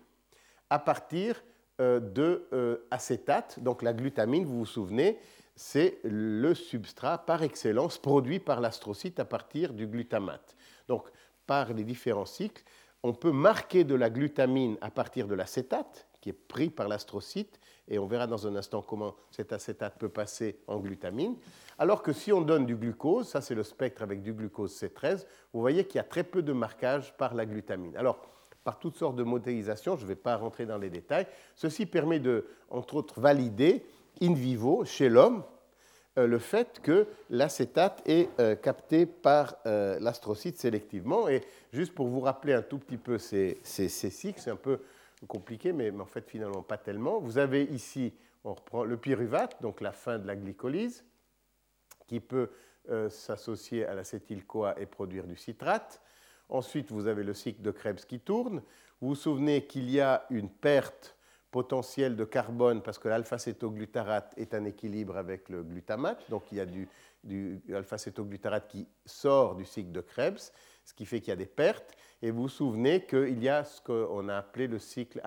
[0.70, 1.44] à partir
[1.78, 3.60] de acétate.
[3.60, 5.18] Donc la glutamine, vous vous souvenez,
[5.54, 10.56] c'est le substrat par excellence produit par l'astrocyte à partir du glutamate.
[10.88, 11.08] Donc
[11.46, 12.62] par les différents cycles,
[13.02, 17.58] on peut marquer de la glutamine à partir de l'acétate, qui est pris par l'astrocyte,
[17.88, 21.36] et on verra dans un instant comment cet acétate peut passer en glutamine.
[21.78, 25.26] Alors que si on donne du glucose, ça c'est le spectre avec du glucose C13,
[25.52, 27.96] vous voyez qu'il y a très peu de marquage par la glutamine.
[27.96, 28.20] Alors,
[28.62, 32.20] par toutes sortes de modélisations, je ne vais pas rentrer dans les détails, ceci permet
[32.20, 33.84] de, entre autres, valider
[34.20, 35.42] in vivo chez l'homme
[36.16, 41.28] le fait que l'acétate est euh, capté par euh, l'astrocyte sélectivement.
[41.28, 44.80] Et juste pour vous rappeler un tout petit peu ces, cycles, c'est un peu
[45.26, 47.18] compliqué, mais, en fait finalement pas tellement.
[47.20, 48.12] Vous avez ici,
[48.44, 51.04] on reprend le pyruvate, donc la fin de la glycolyse,
[52.06, 52.50] qui peut
[53.08, 56.02] s'associer à l'acétyl-CoA et produire du citrate.
[56.48, 58.60] Ensuite, vous avez le cycle de Krebs qui tourne.
[59.00, 61.16] Vous vous souvenez qu'il y a une perte
[61.52, 66.28] potentiel de carbone parce que l'alpha-cétoglutarate est en équilibre avec le glutamate.
[66.30, 66.88] Donc il y a du,
[67.22, 70.50] du alpha-cétoglutarate qui sort du cycle de Krebs,
[70.84, 71.92] ce qui fait qu'il y a des pertes.
[72.22, 75.20] Et vous vous souvenez qu'il y a ce qu'on a appelé le cycle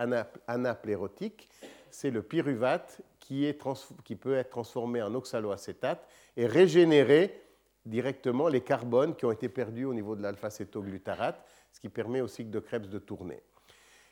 [0.47, 1.47] anaplérotique.
[1.91, 3.49] C'est le pyruvate qui,
[4.03, 7.39] qui peut être transformé en oxaloacétate et régénérer
[7.85, 11.39] directement les carbones qui ont été perdus au niveau de l'alpha-cétoglutarate,
[11.71, 13.43] ce qui permet au cycle de Krebs de tourner.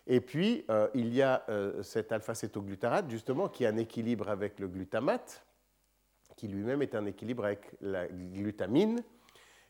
[0.06, 4.60] Et puis, euh, il y a euh, cet alpha-cétoglutarate, justement, qui est en équilibre avec
[4.60, 5.46] le glutamate,
[6.36, 9.02] qui lui-même est en équilibre avec la glutamine.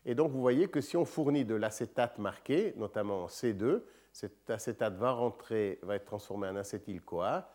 [0.04, 4.94] Et donc, vous voyez que si on fournit de l'acétate marqué, notamment C2, cet acétate
[4.96, 7.50] va, rentrer, va être transformé en acétyl-CoA,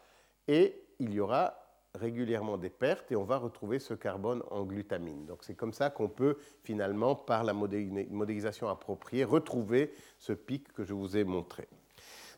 [0.48, 1.56] et il y aura
[1.96, 5.26] régulièrement des pertes, et on va retrouver ce carbone en glutamine.
[5.26, 10.84] Donc, c'est comme ça qu'on peut, finalement, par la modélisation appropriée, retrouver ce pic que
[10.84, 11.68] je vous ai montré.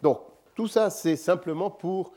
[0.01, 0.21] Donc,
[0.55, 2.13] tout ça, c'est simplement pour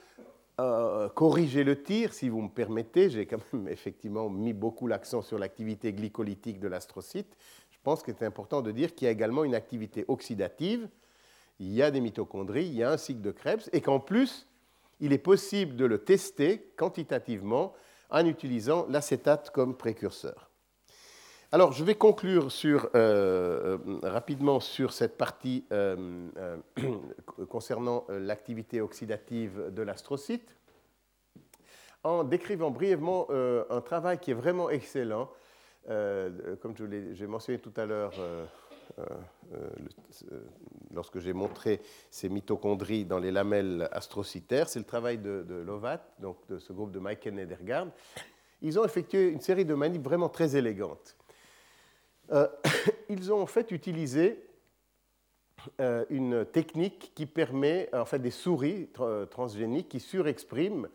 [0.61, 3.11] euh, corriger le tir, si vous me permettez.
[3.11, 7.37] J'ai quand même effectivement mis beaucoup l'accent sur l'activité glycolytique de l'astrocyte.
[7.71, 10.89] Je pense qu'il est important de dire qu'il y a également une activité oxydative.
[11.61, 14.47] Il y a des mitochondries, il y a un cycle de Krebs, et qu'en plus,
[15.01, 17.75] il est possible de le tester quantitativement
[18.11, 20.51] en utilisant l'acétate comme précurseur.
[21.55, 26.27] Alors, je vais conclure sur, euh, euh, rapidement sur cette partie euh,
[27.49, 30.57] concernant l'activité oxydative de l'astrocyte,
[32.03, 35.31] en décrivant brièvement un travail qui est vraiment excellent.
[35.87, 38.15] comme je l'ai mentionné tout à l'heure,
[40.93, 46.37] lorsque j'ai montré ces mitochondries dans les lamelles astrocytaires, c'est le travail de, Lovat, donc
[46.49, 47.87] de ce groupe de Mike Nedergaard.
[48.61, 51.17] Ils ont effectué une série de manips vraiment très élégantes.
[52.33, 52.49] Euh,
[53.09, 54.43] ils ont en fait utilisé
[55.81, 58.89] euh, une technique qui permet, en fait, des souris
[59.31, 60.89] transgéniques qui surexpriment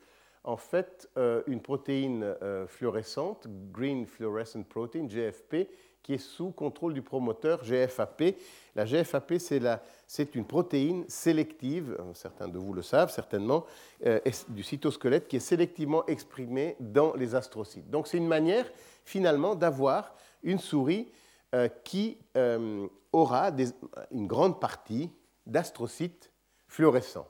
[0.45, 1.09] en fait
[1.47, 2.33] une protéine
[2.67, 5.67] fluorescente, Green Fluorescent Protein, GFP,
[6.01, 8.35] qui est sous contrôle du promoteur GFAP.
[8.73, 9.33] La GFAP,
[10.07, 13.65] c'est une protéine sélective, certains de vous le savent certainement,
[14.47, 17.89] du cytosquelette qui est sélectivement exprimée dans les astrocytes.
[17.89, 18.65] Donc c'est une manière
[19.03, 21.11] finalement d'avoir une souris
[21.55, 23.51] euh, qui euh, aura
[24.11, 25.09] une grande partie
[25.47, 26.31] d'astrocytes
[26.67, 27.27] fluorescents.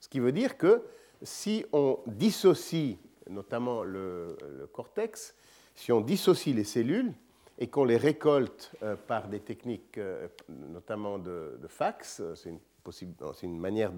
[0.00, 0.82] Ce qui veut dire que
[1.22, 2.96] si on dissocie
[3.28, 4.36] notamment le,
[4.72, 5.34] cortex,
[5.74, 7.12] si on dissocie les cellules
[7.58, 10.00] et qu'on les récolte euh, par des techniques
[10.48, 13.92] notamment de, fax, c'est une, manière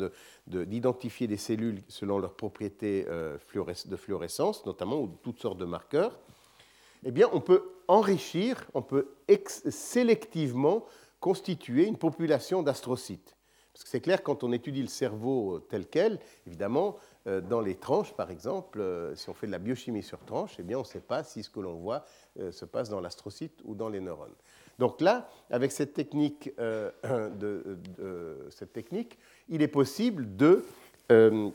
[0.48, 6.18] d'identifier de, des cellules selon leurs propriétés de fluorescence, notamment, ou toutes sortes de marqueurs,
[7.04, 9.08] eh bien, on peut enrichir, on peut
[9.46, 10.84] sélectivement
[11.20, 13.36] constituer une population d'astrocytes.
[13.78, 16.96] Parce que c'est clair, quand on étudie le cerveau euh, tel quel, évidemment,
[17.28, 20.56] euh, dans les tranches, par exemple, euh, si on fait de la biochimie sur tranches,
[20.58, 22.04] eh bien, on ne sait pas si ce que l'on voit
[22.50, 24.34] se passe dans l'astrocyte ou dans les neurones.
[24.80, 26.52] Donc là, avec cette technique,
[28.50, 30.64] cette technique il est possible de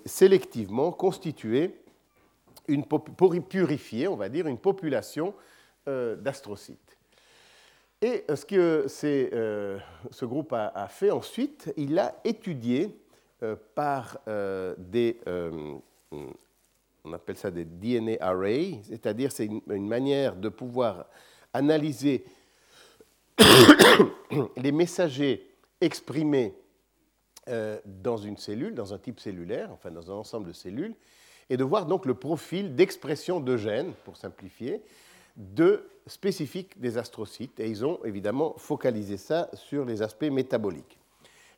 [0.03, 1.82] sélectivement constituer
[2.67, 3.03] une, pour
[3.47, 5.33] purifier, on va dire, une population
[5.87, 6.97] euh, d'astrocytes.
[8.01, 12.99] Et ce que ce groupe a, fait ensuite, il a étudié
[13.75, 14.19] par
[14.77, 15.17] des,
[17.05, 21.05] on appelle ça des DNA arrays, c'est-à-dire c'est une, manière de pouvoir
[21.53, 22.23] analyser
[24.57, 25.49] les messagers
[25.81, 26.53] exprimés
[27.49, 30.95] euh, dans une cellule, dans un type cellulaire, enfin dans un ensemble de cellules,
[31.49, 34.81] et de voir donc le profil d'expression de gènes, pour simplifier,
[35.35, 37.59] de spécifiques des astrocytes.
[37.59, 40.99] Et ils ont évidemment focalisé ça sur les aspects métaboliques.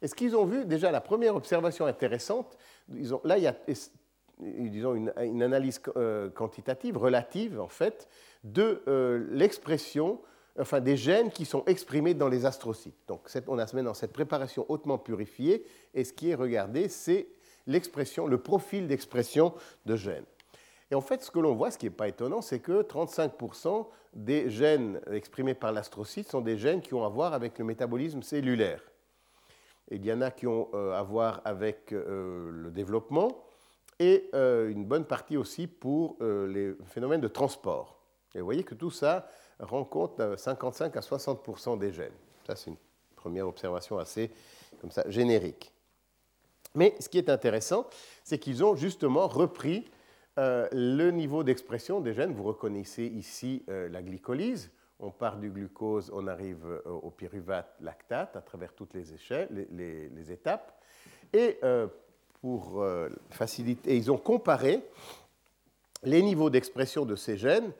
[0.01, 2.57] Et ce qu'ils ont vu, déjà la première observation intéressante,
[3.23, 3.55] là il y a
[4.39, 8.07] disons, une, analyse euh, quantitative, relative en fait,
[8.43, 10.19] de euh, l'expression
[10.59, 12.95] enfin des gènes qui sont exprimés dans les astrocytes.
[13.07, 16.87] Donc on a se met dans cette préparation hautement purifiée, et ce qui est regardé,
[16.87, 17.27] c'est
[17.67, 19.53] l'expression, le profil d'expression
[19.85, 20.25] de gènes.
[20.91, 23.87] Et en fait, ce que l'on voit, ce qui n'est pas étonnant, c'est que 35%
[24.13, 28.21] des gènes exprimés par l'astrocyte sont des gènes qui ont à voir avec le métabolisme
[28.21, 28.81] cellulaire.
[29.91, 33.43] il y en a qui ont euh, à voir avec euh, le développement
[33.99, 37.99] et euh, une bonne partie aussi pour les phénomènes de transport.
[38.33, 39.27] Et vous voyez que tout ça,
[39.59, 42.11] rend compte de 55 à 60% des gènes.
[42.45, 42.77] Ça, c'est une
[43.15, 44.29] première observation assez
[44.81, 45.74] comme ça, générique.
[46.75, 47.87] Mais ce qui est intéressant,
[48.23, 49.85] c'est qu'ils ont justement repris
[50.37, 52.33] euh, le niveau d'expression des gènes.
[52.33, 54.69] Vous reconnaissez ici euh, la glycolyse.
[54.99, 59.67] On part du glucose, on arrive euh, au pyruvate lactate à travers toutes les, échelles,
[59.71, 60.77] les, étapes.
[61.33, 61.59] Et
[62.39, 62.85] pour
[63.31, 64.81] faciliter, ils ont comparé
[66.03, 67.71] les niveaux d'expression de ces gènes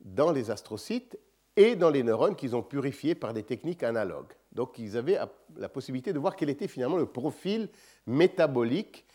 [0.00, 1.18] dans les astrocytes
[1.56, 4.32] et dans les neurones qu'ils ont purifiés par des techniques analogues.
[4.52, 5.18] Donc ils avaient
[5.56, 7.68] la possibilité de voir quel était finalement le profil
[8.06, 9.06] métabolique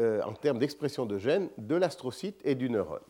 [0.00, 3.02] euh, en termes d'expression de gènes de l'astrocyte et du neurone.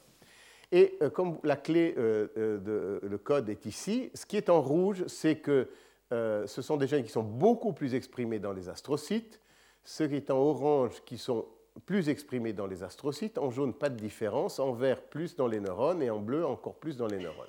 [0.70, 4.60] Et euh, comme la clé, euh, de, le code est ici, ce qui est en
[4.60, 5.68] rouge, c'est que
[6.10, 9.40] ce sont des gènes qui sont beaucoup plus exprimés dans les astrocytes,
[9.82, 11.44] ce qui est en orange qui sont
[11.86, 15.58] plus exprimés dans les astrocytes, en jaune pas de différence, en vert plus dans les
[15.58, 17.48] neurones et en bleu encore plus dans les neurones.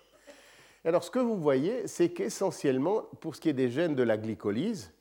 [0.86, 4.17] Alors ce que vous voyez, c'est qu'essentiellement, pour ce qui est des gènes de la
[4.17, 4.93] glycolyse,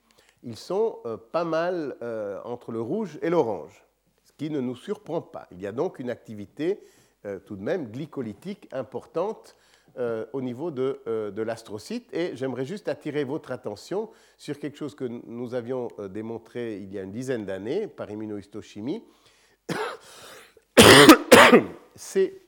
[0.43, 3.85] ils sont euh, pas mal euh, entre le rouge et l'orange,
[4.25, 5.47] ce qui ne nous surprend pas.
[5.53, 6.81] Il y a donc une activité
[7.27, 9.57] euh, tout de même glycolytique importante
[10.33, 12.13] au niveau de, de l'astrocyte.
[12.13, 16.99] Et j'aimerais juste attirer votre attention sur quelque chose que nous avions démontré il y
[16.99, 19.05] a une dizaine d'années par immunohistochimie.
[21.95, 22.43] C'est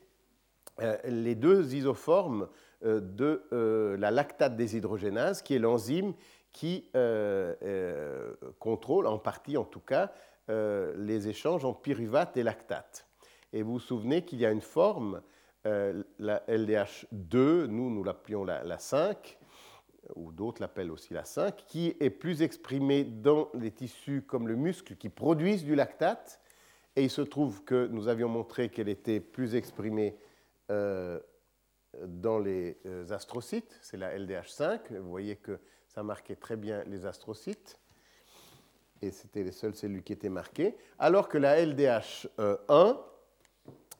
[1.05, 2.49] les deux isoformes
[2.83, 6.13] de euh, la lactate déshydrogénase, qui est l'enzyme
[6.51, 10.11] qui euh, contrôle, en partie en tout cas,
[10.49, 13.05] les échanges entre pyruvate et lactate.
[13.51, 15.21] Et vous vous souvenez qu'il y a une forme,
[15.65, 19.37] la LDH2, nous, nous l'appelions la, la 5,
[20.15, 24.55] ou d'autres l'appellent aussi la 5, qui est plus exprimée dans les tissus comme le
[24.55, 26.39] muscle qui produisent du lactate.
[26.95, 30.17] Et il se trouve que nous avions montré qu'elle était plus exprimée
[32.05, 34.97] dans les euh, astrocytes, c'est la LDH5.
[34.99, 37.79] Vous voyez que ça marquait très bien les astrocytes,
[39.01, 42.97] et c'était les seules cellules qui étaient marquées, alors que la LDH1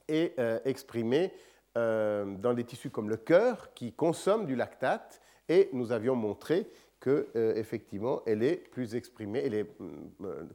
[0.08, 1.32] est euh, exprimée
[1.76, 6.70] euh, dans des tissus comme le cœur, qui consomment du lactate, et nous avions montré
[7.00, 9.70] que effectivement, elle est plus exprimée, elle est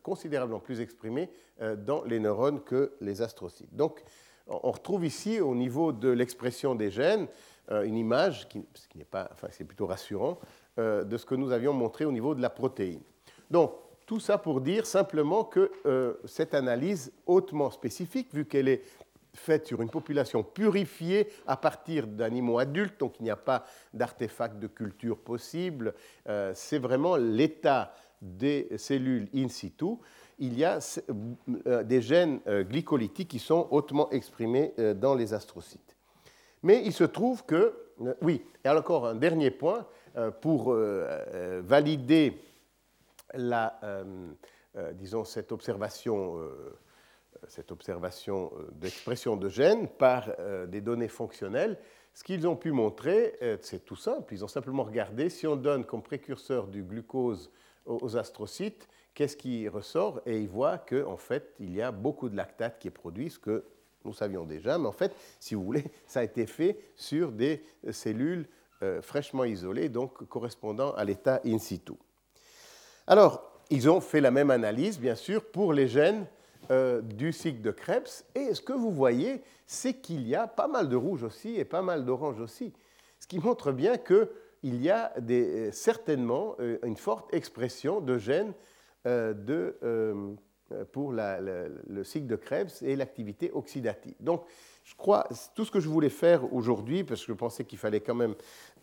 [0.04, 1.30] considérablement plus exprimée
[1.78, 3.74] dans les neurones que les astrocytes.
[3.74, 4.04] Donc,
[4.48, 7.28] on retrouve ici, au niveau de l'expression des gènes,
[7.72, 10.40] euh, une image, qui, n'est pas, enfin, c'est plutôt rassurant,
[10.80, 13.02] euh, de ce que nous avions montré au niveau de la protéine.
[13.50, 13.74] Donc,
[14.06, 18.84] tout ça pour dire simplement que euh, cette analyse hautement spécifique, vu qu'elle est
[19.34, 24.60] faite sur une population purifiée à partir d'animaux adultes, donc il n'y a pas d'artefacts
[24.60, 25.96] de culture possible,
[26.54, 29.98] c'est vraiment l'état des cellules in situ
[30.40, 30.80] il y a
[31.68, 35.96] euh, des gènes euh, glycolytiques qui sont hautement exprimés euh, dans les astrocytes.
[36.62, 37.74] Mais il se trouve que,
[38.22, 39.86] oui, et encore un dernier point,
[40.40, 42.42] pour valider
[43.34, 43.82] la,
[44.94, 46.40] disons, cette observation,
[47.50, 50.30] cette observation d'expression de gènes par
[50.70, 51.78] des données fonctionnelles,
[52.14, 54.34] ce qu'ils ont pu montrer, c'est tout simple.
[54.34, 57.52] Ils ont simplement regardé si on donne comme précurseur du glucose
[57.86, 62.30] aux astrocytes, qu'est-ce qui ressort Et il voit qu'en en fait, il y a beaucoup
[62.30, 63.64] de lactate qui est produit, ce que
[64.06, 67.64] nous savions déjà, mais en fait, si vous voulez, ça a été fait sur des
[67.92, 68.48] cellules
[68.82, 71.94] euh, fraîchement isolées, donc correspondant à l'état in situ.
[73.08, 76.26] Alors, ils ont fait la même analyse, bien sûr, pour les gènes
[76.72, 80.68] euh, du cycle de Krebs, et ce que vous voyez, c'est qu'il y a pas
[80.68, 82.74] mal de rouge aussi et pas mal d'orange aussi,
[83.20, 84.32] ce qui montre bien que
[84.66, 85.12] il y a
[85.74, 88.54] certainement une forte expression de gènes
[89.06, 89.76] de,
[90.92, 94.16] pour le cycle de Krebs et l'activité oxydative.
[94.20, 94.44] Donc,
[94.84, 98.02] je crois, tout ce que je voulais faire aujourd'hui, parce que je pensais qu'il fallait
[98.02, 98.36] quand même,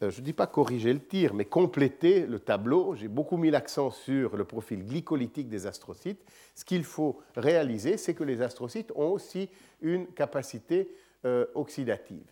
[0.02, 3.50] euh, je ne dis pas corriger le tir, mais compléter le tableau, j'ai beaucoup mis
[3.50, 6.24] l'accent sur le profil glycolytique des astrocytes.
[6.54, 9.50] Ce qu'il faut réaliser, c'est que les astrocytes ont aussi
[9.82, 10.90] une capacité
[11.26, 12.24] euh, oxydative.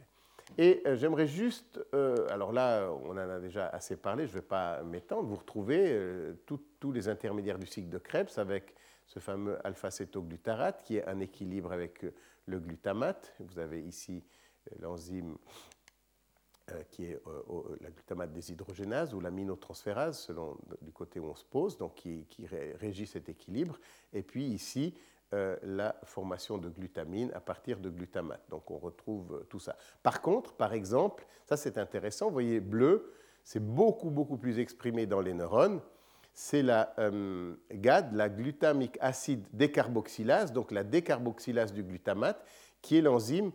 [0.57, 4.47] Et euh, j'aimerais juste, alors là, on en a déjà assez parlé, je ne vais
[4.47, 8.75] pas m'étendre, vous retrouvez tous les intermédiaires du cycle de Krebs avec
[9.07, 12.05] ce fameux alpha-cétoglutarate qui est un équilibre avec
[12.49, 13.35] le glutamate.
[13.41, 14.25] Vous avez ici
[14.73, 15.37] euh, l'enzyme
[16.71, 21.45] euh, qui est euh, la glutamate déshydrogénase ou l'aminotransférase, selon du côté où on se
[21.45, 22.27] pose, donc qui,
[22.81, 23.79] régit cet équilibre.
[24.13, 24.95] Et puis ici,
[25.33, 28.43] la formation de glutamine à partir de glutamate.
[28.49, 29.77] Donc on retrouve tout ça.
[30.03, 33.13] Par contre, par exemple, ça c'est intéressant, vous voyez, bleu,
[33.45, 35.81] c'est beaucoup, beaucoup plus exprimé dans les neurones.
[36.33, 36.95] C'est la
[37.73, 42.43] GAD, la glutamique acide décarboxylase, donc la décarboxylase du glutamate,
[42.81, 43.51] qui est l'enzyme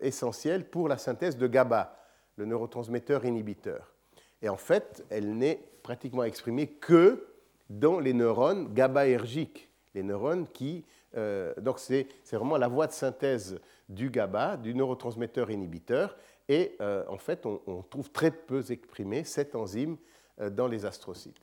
[0.00, 1.98] essentielle pour la synthèse de GABA,
[2.36, 3.92] le neurotransmetteur inhibiteur.
[4.40, 7.26] Et en fait, elle n'est pratiquement exprimée que
[7.68, 10.86] dans les neurones GABAergiques, les neurones qui...
[11.16, 16.16] Euh, donc c'est vraiment la voie de synthèse du GABA, du neurotransmetteur inhibiteur,
[16.48, 19.96] et euh, en fait, on, trouve très peu exprimé cette enzyme
[20.40, 21.40] euh, dans les astrocytes.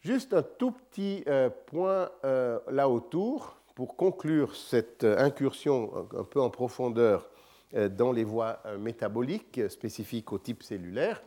[0.00, 1.24] Juste un tout petit
[1.64, 7.30] point là autour pour conclure cette incursion un peu en profondeur
[7.72, 11.22] dans les voies métaboliques spécifiques au type cellulaire,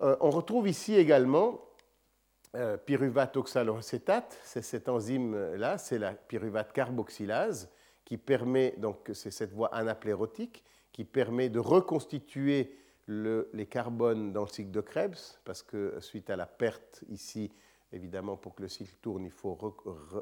[0.00, 1.60] on retrouve ici également
[2.84, 7.70] pyruvate oxaloacétate, c'est cette enzyme-là, c'est la pyruvate carboxylase
[8.04, 12.76] qui permet, donc c'est cette voie anaplérotique, qui permet de reconstituer
[13.06, 17.52] les carbones dans le cycle de Krebs, parce que suite à la perte ici
[17.92, 19.58] Évidemment, pour que le cycle tourne, il faut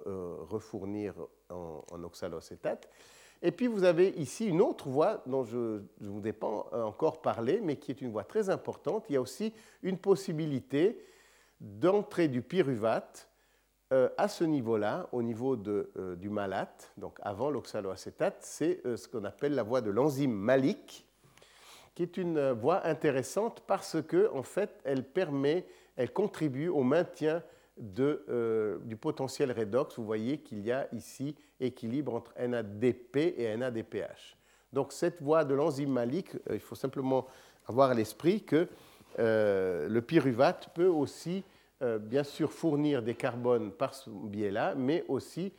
[0.07, 1.15] euh, refournir
[1.51, 2.89] en, oxaloacétate.
[3.43, 7.21] Et puis vous avez ici une autre voie dont je ne vous ai pas encore
[7.21, 9.05] parlé, mais qui est une voie très importante.
[9.11, 9.53] Il y a aussi
[9.83, 10.99] une possibilité
[11.61, 13.29] d'entrée du pyruvate
[13.93, 19.09] euh, à ce niveau-là, au niveau de, euh, du malate, donc avant l'oxaloacétate, c'est ce
[19.09, 21.07] qu'on appelle la voie de l'enzyme malique,
[21.95, 27.43] qui est une voie intéressante parce que en fait, elle permet, elle contribue au maintien
[27.79, 33.57] de, euh, du potentiel redox, vous voyez qu'il y a ici équilibre entre NADP et
[33.57, 34.37] NADPH.
[34.73, 37.27] Donc cette voie de l'enzyme malique, euh, il faut simplement
[37.67, 38.67] avoir à l'esprit que euh,
[39.19, 41.45] le pyruvate peut aussi,
[42.01, 45.53] bien sûr, fournir des carbones par ce biais-là, mais aussi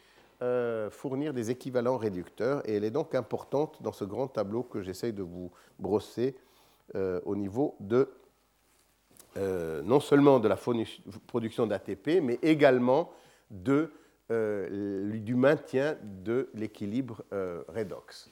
[0.90, 2.68] fournir des équivalents réducteurs.
[2.68, 6.36] Et elle est donc importante dans ce grand tableau que j'essaye de vous brosser
[6.96, 8.10] au niveau de
[9.38, 10.58] euh, non seulement de la
[11.28, 13.12] production d'ATP, mais également
[13.52, 13.92] de,
[14.32, 18.32] euh, du maintien de l'équilibre euh, redox.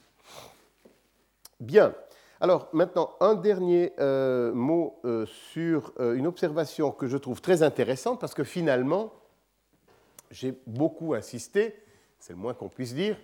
[1.60, 1.94] Bien.
[2.40, 3.92] Alors maintenant, un dernier
[4.54, 9.12] mot sur une observation que je trouve très intéressante parce que finalement,
[10.30, 11.74] j'ai beaucoup insisté,
[12.20, 13.16] c'est le moins qu'on puisse dire,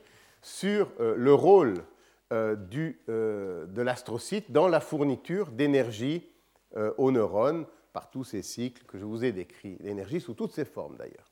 [0.42, 1.84] sur le rôle
[2.32, 6.28] du, de l'astrocyte dans la fourniture d'énergie
[6.76, 10.50] euh, aux neurones par tous ces cycles que je vous ai décrits, l'énergie sous toutes
[10.50, 11.30] ses formes d'ailleurs.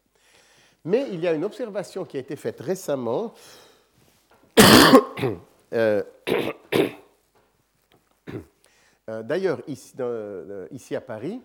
[0.85, 3.35] Mais il y a une observation qui a été faite récemment,
[4.61, 5.35] euh,
[5.73, 6.03] euh,
[9.25, 9.95] d'ailleurs ici,
[10.71, 11.41] ici, à Paris,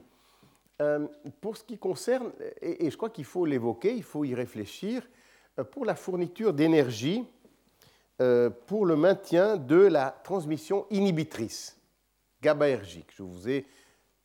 [1.41, 5.07] pour ce qui concerne, et, je crois qu'il faut l'évoquer, il faut y réfléchir,
[5.71, 7.25] pour la fourniture d'énergie
[8.65, 11.77] pour le maintien de la transmission inhibitrice
[12.41, 13.11] GABAergique.
[13.15, 13.65] Je vous ai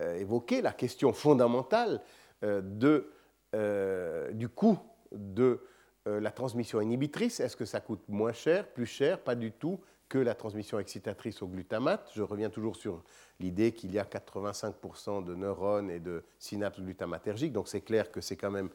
[0.00, 2.00] euh, évoqué la question fondamentale
[2.44, 3.10] euh, de,
[3.54, 4.78] euh, du coût
[5.12, 5.60] de
[6.04, 7.38] la transmission inhibitrice.
[7.38, 9.20] Est-ce que ça coûte moins cher, plus cher?
[9.20, 9.78] Pas du tout
[10.12, 12.10] que la transmission excitatrice au glutamate.
[12.14, 13.02] Je reviens toujours sur
[13.40, 18.20] l'idée qu'il y a 85% de neurones et de synapses glutamatergiques, donc c'est clair que
[18.20, 18.68] c'est quand même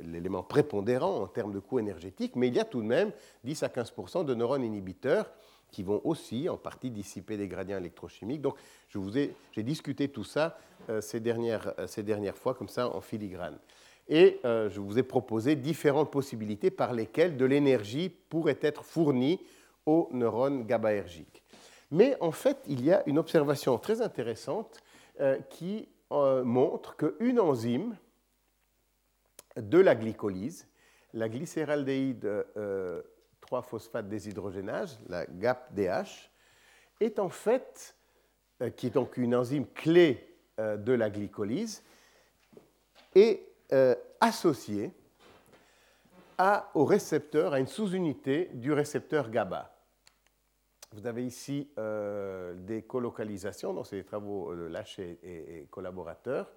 [0.00, 3.12] l'élément prépondérant en termes de coût énergétique, mais il y a tout de même
[3.44, 5.30] 10 à 15% de neurones inhibiteurs
[5.70, 8.40] qui vont aussi en partie dissiper des gradients électrochimiques.
[8.40, 8.56] Donc,
[8.88, 10.56] je vous ai, j'ai discuté tout ça
[10.88, 13.58] euh, ces, dernières, euh, ces dernières fois, comme ça, en filigrane.
[14.08, 19.40] Et euh, je vous ai proposé différentes possibilités par lesquelles de l'énergie pourrait être fournie
[19.86, 21.42] aux neurones GABAergiques.
[21.90, 24.80] Mais en fait, il y a une observation très intéressante
[25.50, 27.96] qui montre qu'une enzyme
[29.56, 30.68] de la glycolyse,
[31.12, 32.46] la glycéraldéhyde
[33.42, 36.30] 3-phosphate déshydrogénase, la GAPDH,
[37.00, 37.96] est en fait,
[38.62, 40.26] euh, qui est donc une enzyme clé
[40.58, 41.82] de la glycolyse
[43.14, 43.46] est
[44.20, 44.92] associé
[46.42, 49.70] à, au récepteur, à une sous-unité du récepteur GABA.
[50.92, 56.50] Vous avez ici des colocalisations, donc c'est des travaux de Lachet et, et, collaborateurs.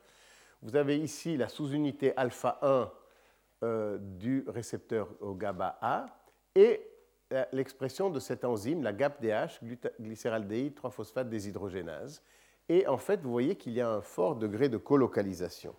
[0.62, 2.92] Vous avez ici la sous-unité alpha 1
[3.64, 6.06] euh, du récepteur au GABA-A
[6.56, 6.86] et
[7.34, 9.60] euh, l'expression de cette enzyme, la GAPDH,
[10.00, 12.22] glycéraldéhyde 3-phosphate déshydrogénase.
[12.70, 15.76] Et en fait, vous voyez qu'il y a un fort degré de colocalisation.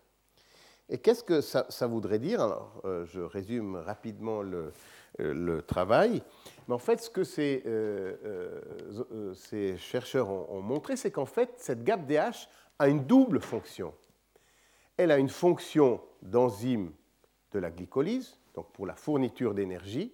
[0.89, 4.73] Et qu'est-ce que ça, voudrait dire Alors, euh, je résume rapidement le,
[5.19, 6.23] le, travail.
[6.69, 7.63] Mais en fait, ce que ces,
[9.35, 13.95] ces chercheurs ont, ont montré, c'est qu'en fait, cette GAPDH a une double fonction.
[14.97, 16.93] Elle a une fonction d'enzyme
[17.53, 20.13] de la glycolyse, donc pour la fourniture d'énergie,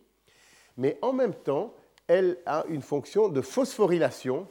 [0.77, 1.75] mais en même temps,
[2.07, 4.49] elle a une fonction de phosphorylation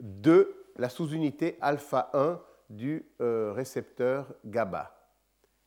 [0.00, 2.40] de la sous-unité alpha 1
[2.70, 5.01] du euh, récepteur GABA.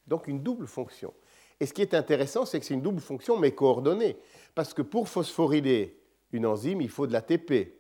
[0.07, 1.13] Donc une double fonction.
[1.59, 4.17] Et ce qui est intéressant, c'est que c'est une double fonction, mais coordonnée.
[4.55, 5.97] Parce que pour phosphoryler
[6.31, 7.73] une enzyme, il faut de l'ATP.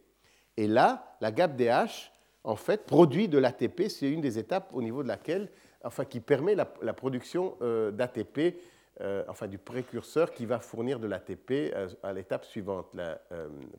[0.57, 2.11] Et là, la GAPDH,
[2.43, 3.89] en fait, produit de l'ATP.
[3.89, 5.49] C'est une des étapes au niveau de laquelle
[5.85, 8.59] enfin qui permet la, production euh, d'ATP,
[9.01, 13.19] euh, enfin du précurseur qui va fournir de l'ATP euh, à, l'étape suivante, la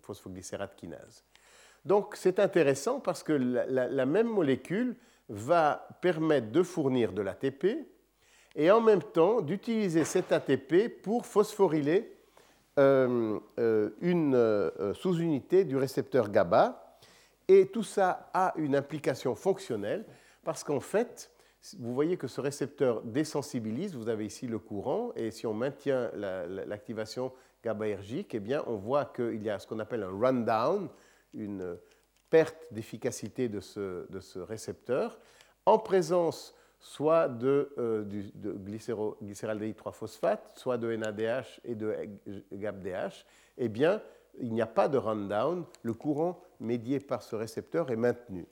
[0.03, 1.25] phosphoglycérate kinase.
[1.85, 4.97] Donc c'est intéressant parce que la, même molécule
[5.29, 7.67] va permettre de fournir de l'ATP
[8.57, 12.13] et en même temps d'utiliser cet ATP pour phosphoryler
[12.79, 16.99] une sous-unité du récepteur GABA.
[17.49, 20.05] Et tout ça a une implication fonctionnelle
[20.43, 21.31] parce qu'en fait,
[21.79, 26.11] vous voyez que ce récepteur désensibilise, vous avez ici le courant, et si on maintient
[26.15, 27.33] l'activation
[27.65, 30.89] GABAergique, eh bien, on voit qu'il y a ce qu'on appelle un rundown,
[31.35, 31.77] une
[32.31, 35.19] perte d'efficacité de ce, de ce, récepteur,
[35.65, 38.53] en présence soit de, euh, de
[39.23, 41.95] glycéraldéhyde 3-phosphate, soit de NADH et de
[42.53, 43.25] GAPDH,
[43.59, 44.01] eh bien,
[44.39, 48.47] il n'y a pas de rundown, le courant médié par ce récepteur est maintenu.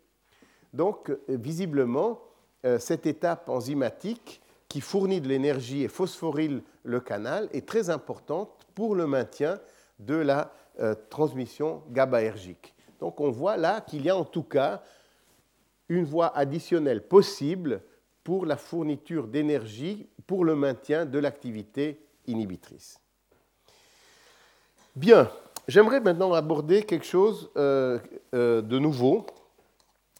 [0.72, 2.20] Donc, visiblement,
[2.64, 8.66] euh, cette étape enzymatique qui fournit de l'énergie et phosphoryle le canal est très importante
[8.74, 9.60] pour le maintien
[9.98, 12.74] de la euh, transmission GABAergique.
[13.00, 14.82] Donc on voit là qu'il y a en tout cas
[15.88, 17.82] une voie additionnelle possible
[18.24, 22.98] pour la fourniture d'énergie pour le maintien de l'activité inhibitrice.
[24.96, 25.30] Bien,
[25.68, 28.00] j'aimerais maintenant aborder quelque chose euh,
[28.32, 29.26] de nouveau,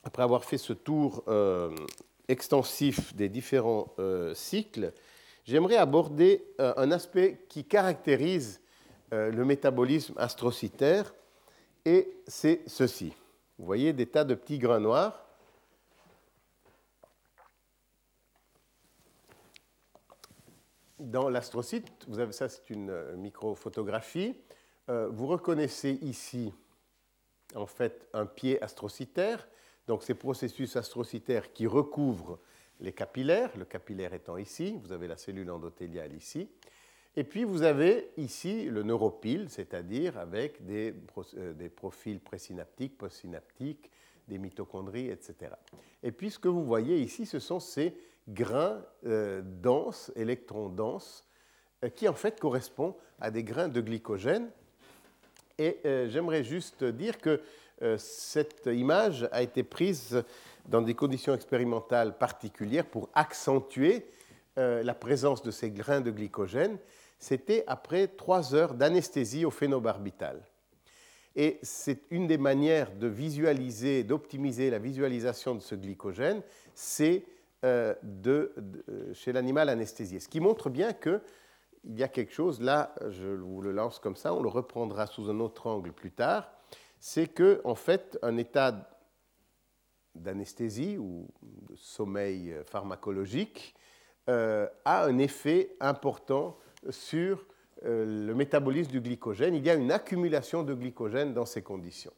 [0.04, 1.24] après avoir fait ce tour
[2.28, 4.92] extensif des différents euh, cycles,
[5.44, 8.60] j'aimerais aborder euh, un aspect qui caractérise
[9.12, 11.14] euh, le métabolisme astrocytaire,
[11.84, 13.12] et c'est ceci.
[13.58, 15.23] Vous voyez des tas de petits grains noirs.
[21.04, 24.34] Dans l'astrocyte, vous avez ça, c'est une microphotographie.
[24.88, 26.52] vous reconnaissez ici,
[27.54, 29.46] en fait, un pied astrocytaire
[29.86, 32.38] donc ces processus astrocytaires qui recouvrent
[32.80, 36.48] les capillaires, le capillaire étant ici, vous avez la cellule endothéliale ici,
[37.16, 40.94] et puis vous avez ici le neuropile, c'est-à-dire avec des,
[41.36, 43.90] euh, profils présynaptiques, postsynaptiques,
[44.26, 45.52] des mitochondries, etc.
[46.02, 47.94] Et puis ce que vous voyez ici, ce sont ces
[48.28, 51.24] grains euh, denses, électrons denses,
[51.84, 54.50] euh, qui en fait correspondent à des grains de glycogène.
[55.56, 57.40] Et j'aimerais juste dire que
[57.82, 60.22] euh, cette image a été prise
[60.66, 64.06] dans des conditions expérimentales particulières pour accentuer
[64.58, 66.78] euh, la présence de ces grains de glycogène.
[67.18, 70.40] C'était après trois heures d'anesthésie au phénobarbital.
[71.36, 76.42] Et c'est une des manières de visualiser, d'optimiser la visualisation de ce glycogène,
[76.74, 77.24] c'est
[77.64, 78.52] euh, de,
[79.14, 80.20] chez l'animal anesthésié.
[80.20, 81.20] Ce qui montre bien qu'il
[81.86, 85.28] y a quelque chose, là, je vous le lance comme ça, on le reprendra sous
[85.30, 86.52] un autre angle plus tard,
[87.00, 88.90] c'est que en fait un état
[90.14, 93.74] d'anesthésie ou de sommeil pharmacologique
[94.30, 96.56] euh, a un effet important
[96.88, 97.46] sur
[97.84, 99.54] euh, le métabolisme du glycogène.
[99.54, 102.12] Il y a une accumulation de glycogène dans ces conditions.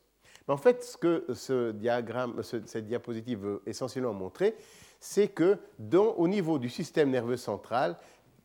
[0.47, 4.55] Mais en fait, ce que ce diagramme, cette diapositive veut essentiellement montrer,
[5.01, 5.59] c'est que
[5.93, 7.97] au niveau du système nerveux central,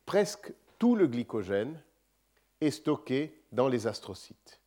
[0.06, 1.80] presque tout le glycogène
[2.60, 4.62] est stocké dans les astrocytes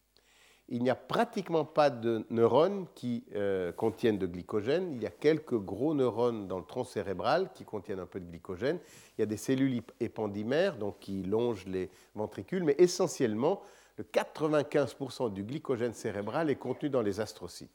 [0.70, 4.94] il n'y a pratiquement pas de neurones qui euh, contiennent de glycogène.
[4.96, 8.26] Il y a quelques gros neurones dans le tronc cérébral qui contiennent un peu de
[8.26, 8.80] glycogène.
[9.18, 13.62] Il y a des cellules épandymères donc, qui longent les ventricules, mais essentiellement,
[13.98, 17.70] le 95% du glycogène cérébral est contenu dans les astrocytes.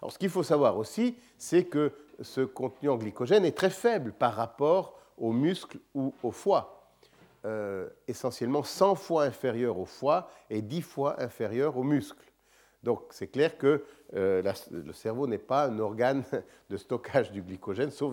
[0.00, 4.12] Alors, ce qu'il faut savoir aussi, c'est que ce contenu en glycogène est très faible
[4.12, 6.78] par rapport aux muscles ou au foie.
[7.44, 12.32] Euh, essentiellement 100 fois inférieur au foie et 10 fois inférieur aux muscles.
[12.82, 14.42] Donc c'est clair que euh,
[14.72, 16.24] le cerveau n'est pas un organe
[16.70, 18.12] de stockage du glycogène, sauf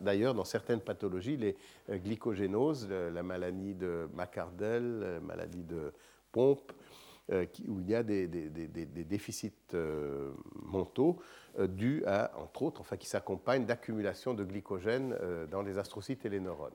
[0.00, 1.56] d'ailleurs dans certaines pathologies, les
[1.88, 5.92] euh, glycogénoses, la maladie de McArdle, la maladie de
[6.30, 6.72] Pompe,
[7.30, 9.52] où il y a des, déficits
[10.62, 11.18] mentaux
[11.66, 15.16] dus à, entre autres, enfin, qui s'accompagnent d'accumulation de glycogène
[15.50, 16.70] dans les astrocytes et les neurones.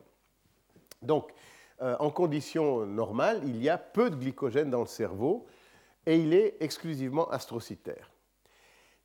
[1.01, 1.33] Donc,
[1.81, 5.45] euh, en conditions normales, il y a peu de glycogène dans le cerveau
[6.05, 8.09] et il est exclusivement astrocytaire.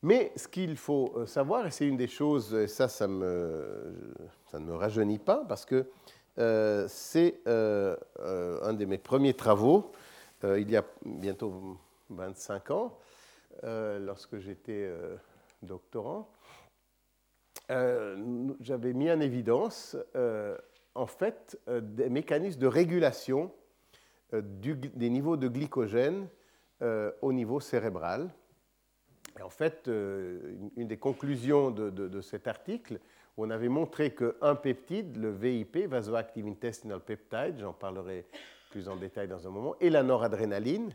[0.03, 4.15] Mais ce qu'il faut euh, savoir, et c'est une des choses, et ça, ça, me,
[4.47, 5.87] ça, ne me rajeunit pas, parce que
[6.39, 9.91] euh, c'est un de mes premiers travaux,
[10.45, 11.79] il y a bientôt
[12.11, 12.97] 25 ans,
[13.65, 14.89] lorsque j'étais
[15.63, 16.31] doctorant.
[18.61, 19.97] J'avais mis en évidence
[20.99, 23.53] en fait euh, des mécanismes de régulation
[24.35, 26.29] euh, des niveaux de glycogène
[26.83, 28.31] euh, au niveau cérébral.
[29.39, 32.99] Et en fait, une, des conclusions de, cet article,
[33.37, 38.27] on avait montré qu'un peptide, le VIP, Vasoactive Intestinal Peptide, j'en parlerai
[38.71, 40.93] plus en détail dans un moment, et la noradrénaline,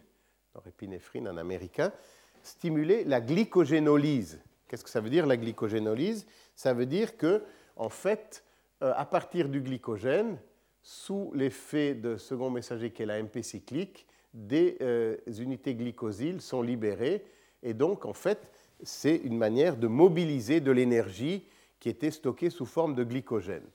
[0.55, 1.93] norépinéphrine en américain,
[2.41, 4.41] stimulait la glycogénolyse.
[4.73, 6.25] Qu'est-ce que ça veut dire la glycogénolyse?
[6.55, 7.43] Ça veut dire que,
[7.75, 8.43] en fait,
[8.81, 10.39] euh, à partir du glycogène,
[10.81, 16.63] sous l'effet de second messager qui est la MP cyclique, des euh, unités glycosiles sont
[16.63, 17.23] libérées.
[17.61, 18.49] Et donc, en fait,
[18.81, 21.45] c'est une manière de mobiliser de l'énergie
[21.79, 23.67] qui était stockée sous forme de glycogène.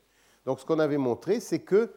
[0.46, 1.92] Donc, ce qu'on avait montré, c'est que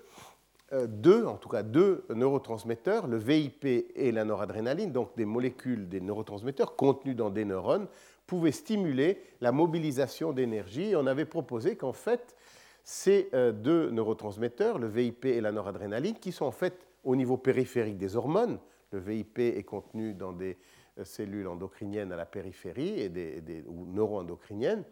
[0.74, 5.90] euh, deux, en tout cas deux neurotransmetteurs, le VIP et la noradrénaline, donc des molécules,
[5.90, 7.88] des neurotransmetteurs contenus dans des neurones,
[8.32, 10.94] pouvaient stimuler la mobilisation d'énergie.
[10.96, 12.34] On avait proposé qu'en fait,
[12.82, 17.36] ces euh, deux neurotransmetteurs, le VIP et la noradrénaline, qui sont en fait au niveau
[17.36, 18.58] périphérique des hormones.
[18.94, 20.58] Le VIP est contenu dans des
[20.98, 24.86] euh, cellules endocriniennes à la périphérie et des, ou neuroendocriniennes,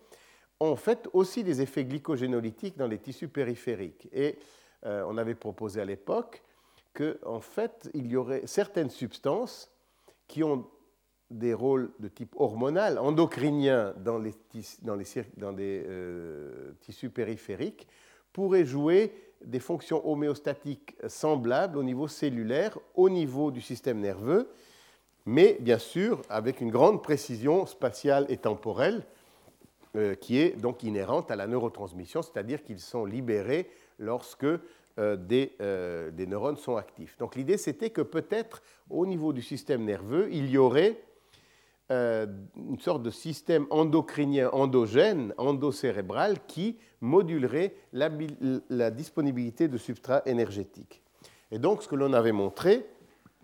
[0.59, 4.09] ont en fait aussi des effets glycogénolytiques dans les tissus périphériques.
[4.11, 4.37] Et
[4.85, 6.43] euh, on avait proposé à l'époque
[6.93, 9.71] qu'en fait, il y aurait certaines substances
[10.27, 10.67] qui ont
[11.31, 14.33] des rôles de type hormonal, endocrinien dans les,
[14.81, 17.87] dans des euh, tissus périphériques,
[18.33, 19.13] pourrait jouer
[19.43, 24.49] des fonctions homéostatiques semblables au niveau cellulaire, au niveau du système nerveux,
[25.25, 29.03] mais bien sûr avec une grande précision spatiale et temporelle
[29.95, 33.69] euh, qui est donc inhérente à la neurotransmission, c'est-à-dire qu'ils sont libérés
[33.99, 34.45] lorsque
[34.97, 35.53] euh, des,
[36.13, 37.17] des neurones sont actifs.
[37.19, 40.97] Donc l'idée c'était que peut-être au niveau du système nerveux, il y aurait
[41.91, 51.01] euh, une sorte de système endocrinien endogène, endocérébral, qui modulerait la, disponibilité de substrats énergétiques.
[51.49, 52.85] Et donc, ce que l'on avait montré,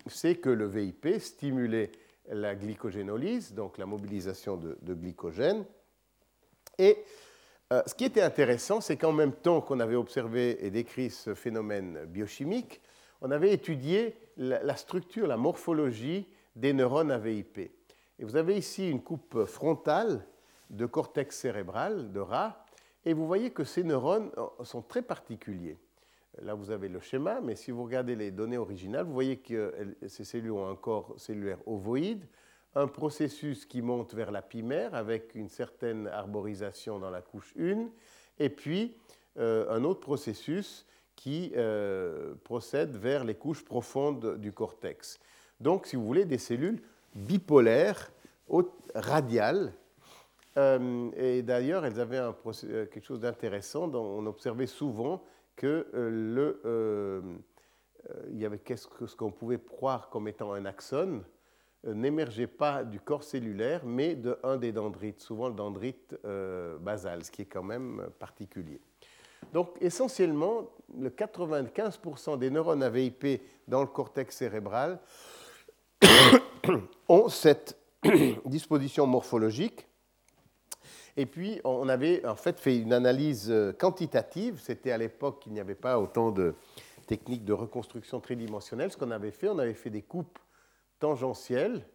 [0.06, 1.90] c'est que le VIP stimulait
[2.30, 5.64] la glycogénolyse, donc la mobilisation de, glycogène.
[6.78, 6.98] Et
[7.72, 11.34] euh, ce qui était intéressant, c'est qu'en même temps qu'on avait observé et décrit ce
[11.34, 12.80] phénomène biochimique,
[13.20, 17.72] on avait étudié la structure, la morphologie des neurones à VIP.
[18.18, 20.26] Et vous avez ici une coupe frontale
[20.70, 22.64] de cortex cérébral de rat,
[23.04, 25.78] et vous voyez que ces neurones euh, sont très particuliers.
[26.42, 29.96] Là, vous avez le schéma, mais si vous regardez les données originales, vous voyez que
[30.06, 32.26] ces cellules ont un corps cellulaire ovoïde,
[32.74, 37.88] un processus qui monte vers la pimère avec une certaine arborisation dans la couche 1,
[38.38, 38.98] et puis
[39.38, 45.18] euh, un autre processus qui euh, procède vers les couches profondes du cortex.
[45.58, 46.82] Donc, si vous voulez, des cellules
[47.16, 48.12] bipolaires,
[48.94, 49.72] radiales.
[50.56, 53.92] Euh, et d'ailleurs, elles avaient euh, quelque chose d'intéressant.
[53.94, 55.22] On observait souvent
[55.54, 57.40] que euh, le,
[58.30, 61.24] il y avait ce qu'on pouvait croire comme étant un axone
[61.84, 66.16] n'émergeait pas du corps cellulaire, mais de un des dendrites, souvent le dendrite
[66.80, 68.80] basal, ce qui est quand même particulier.
[69.52, 74.98] Donc essentiellement, le 95% des neurones à VIP dans le cortex cérébral
[77.08, 77.78] ont cette
[78.44, 79.86] disposition morphologique.
[81.16, 84.60] Et puis, on avait en fait fait une analyse euh, quantitative.
[84.62, 86.54] C'était à l'époque qu'il n'y avait pas autant de
[87.06, 88.90] techniques de reconstruction tridimensionnelle.
[88.90, 90.38] Ce qu'on avait fait, on avait fait des coupes
[90.98, 91.86] tangentielles,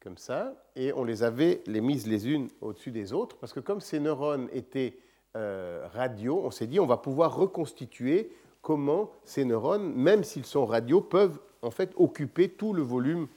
[0.00, 3.60] comme ça, et on les avait les mises les unes au-dessus des autres, parce que
[3.60, 4.98] comme ces neurones étaient
[5.36, 8.32] euh, radio, on s'est dit on va pouvoir reconstituer
[8.62, 13.28] comment ces neurones, même s'ils sont radio, peuvent en fait occuper tout le volume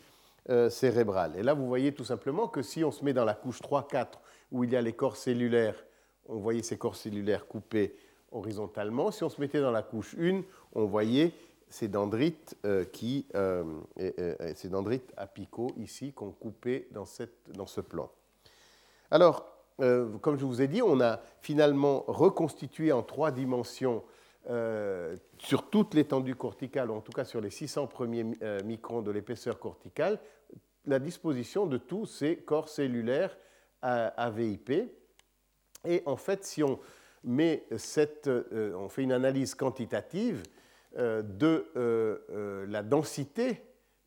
[0.69, 1.36] cérébrale.
[1.38, 4.07] Et là, vous voyez tout simplement que si on se met dans la couche 3-4,
[4.51, 5.86] où il y a les corps cellulaires,
[6.28, 7.95] on voyait ces corps cellulaires coupés
[8.34, 9.09] horizontalement.
[9.11, 10.41] Si on se mettait dans la couche 1,
[10.74, 11.32] on voyait
[11.69, 12.57] ces dendrites,
[12.91, 13.26] qui,
[14.55, 18.11] ces dendrites apicaux ici qu'on coupait dans, cette, dans ce plan.
[19.13, 19.45] Alors,
[19.80, 24.03] euh, comme je vous ai dit, on a finalement reconstitué en trois dimensions
[24.50, 29.02] euh, sur toute l'étendue corticale, ou en tout cas sur les 600 premiers euh, microns
[29.02, 30.20] de l'épaisseur corticale,
[30.86, 33.38] la disposition de tous ces corps cellulaires
[33.82, 34.72] AVIP.
[35.86, 36.80] Et en fait, si on,
[37.24, 40.44] met cette, on fait une analyse quantitative
[40.98, 43.62] de la densité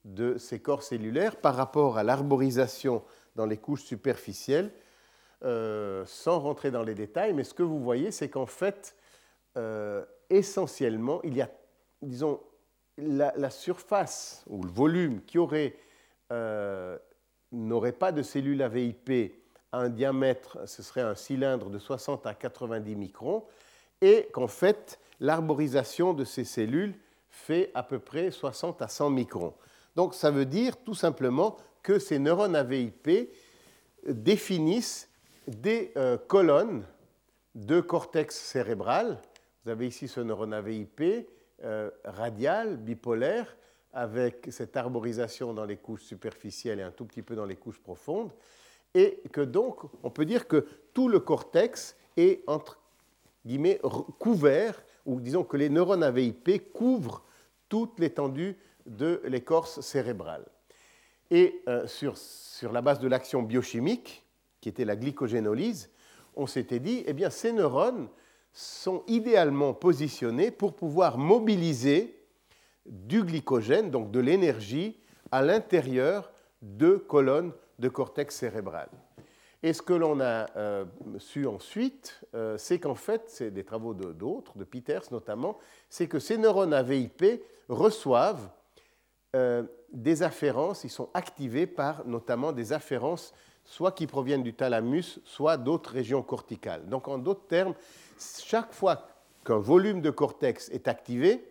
[0.07, 3.03] de ces corps cellulaires par rapport à l'arborisation
[3.35, 4.71] dans les couches superficielles,
[5.45, 8.97] euh, sans rentrer dans les détails, mais ce que vous voyez, c'est qu'en fait,
[9.59, 11.51] euh, essentiellement, il y a,
[12.03, 12.41] disons,
[12.99, 15.77] la, surface ou le volume qui aurait,
[16.33, 16.99] euh,
[17.53, 19.35] n'aurait pas de cellules AVIP
[19.73, 23.45] à un diamètre, ce serait un cylindre de 60 à 90 microns,
[24.01, 26.95] et qu'en fait, l'arborisation de ces cellules
[27.29, 29.55] fait à peu près 60 à 100 microns.
[29.95, 33.31] Donc ça veut dire tout simplement que ces neurones AVIP
[34.07, 35.09] définissent
[35.47, 36.85] des euh, colonnes
[37.55, 39.21] de cortex cérébral.
[39.67, 41.03] Vous avez ici ce neurone AVIP
[41.65, 43.57] euh, radial, bipolaire,
[43.93, 47.81] avec cette arborisation dans les couches superficielles et un tout petit peu dans les couches
[47.81, 48.31] profondes.
[48.95, 52.79] Et que donc, on peut dire que tout le cortex est entre
[53.45, 53.81] guillemets
[54.21, 57.25] couvert, ou disons que les neurones AVIP couvrent
[57.69, 58.57] toute l'étendue
[58.87, 60.47] de l'écorce cérébrale.
[61.33, 64.25] Et euh, sur, sur la base de l'action biochimique,
[64.61, 65.91] qui était la glycogénolyse,
[66.37, 68.09] on s'était dit, eh bien, ces neurones
[68.57, 72.19] sont idéalement positionnés pour pouvoir mobiliser
[72.87, 74.99] du glycogène, donc de l'énergie,
[75.31, 76.33] à l'intérieur
[76.63, 78.89] de colonnes de cortex cérébral.
[79.63, 80.87] Et ce que l'on a euh,
[81.19, 85.59] su ensuite, euh, c'est qu'en fait, c'est des travaux d'autres, de, Peters notamment,
[85.91, 88.49] c'est que ces neurones AVIP reçoivent
[89.35, 93.35] euh, des afférences, ils sont activés par notamment des afférences
[93.67, 96.89] soit qui proviennent du thalamus, soit d'autres régions corticales.
[96.89, 97.75] Donc en d'autres termes,
[98.19, 99.07] chaque fois
[99.45, 101.45] qu'un volume de cortex est activé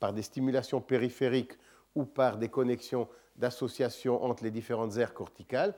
[0.00, 1.52] par des stimulations périphériques
[1.94, 5.74] ou par des connexions d'association entre les différentes aires corticales,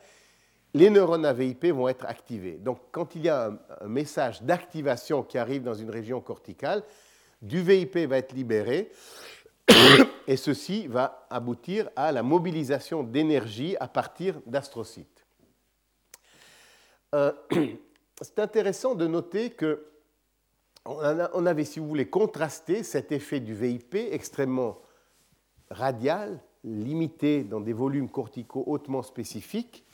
[0.73, 2.57] les neurones AVIP vont être activés.
[2.57, 6.83] Donc quand il y a un, message d'activation qui arrive dans une région corticale,
[7.41, 8.89] du VIP va être libéré
[10.27, 15.12] et ceci va aboutir à la mobilisation d'énergie à partir d'astrocytes.
[17.13, 17.31] Euh,
[18.21, 19.87] c'est intéressant de noter que
[20.85, 24.81] on avait, si vous voulez, contrasté cet effet du VIP extrêmement
[25.71, 29.85] radial, limité dans des volumes corticaux hautement spécifiques,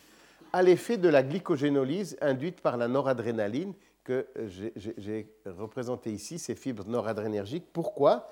[0.52, 4.28] à l'effet de la glycogénolyse induite par la noradrénaline que
[4.76, 7.72] j'ai représenté ici, ces fibres noradrénergiques.
[7.72, 8.28] Pourquoi?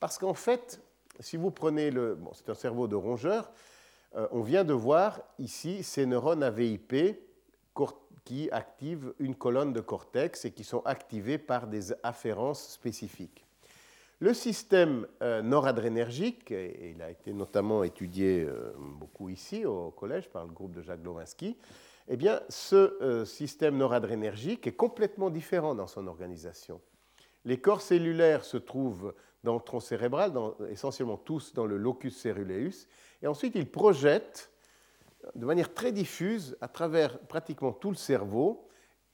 [0.00, 0.80] Parce qu'en fait,
[1.20, 2.18] si vous prenez le...
[2.34, 3.52] C'est un cerveau de rongeur,
[4.16, 6.92] euh, on vient de voir ici ces neurones AVIP
[8.24, 13.44] qui activent une colonne de cortex et qui sont activées par des afférences spécifiques.
[14.22, 20.28] Le système euh, noradrénergique, et il a été notamment étudié euh, beaucoup ici au collège
[20.30, 21.56] par le groupe de Jacques Lowinski,
[22.06, 26.80] eh bien, ce euh, système noradrénergique est complètement différent dans son organisation.
[27.44, 29.12] Les corps cellulaires se trouvent
[29.42, 30.32] dans le tronc cérébral,
[30.70, 32.86] essentiellement tous dans le locus ceruleus,
[33.22, 34.51] et ensuite ils projettent
[35.34, 38.68] de manière très diffuse à travers pratiquement tout le cerveau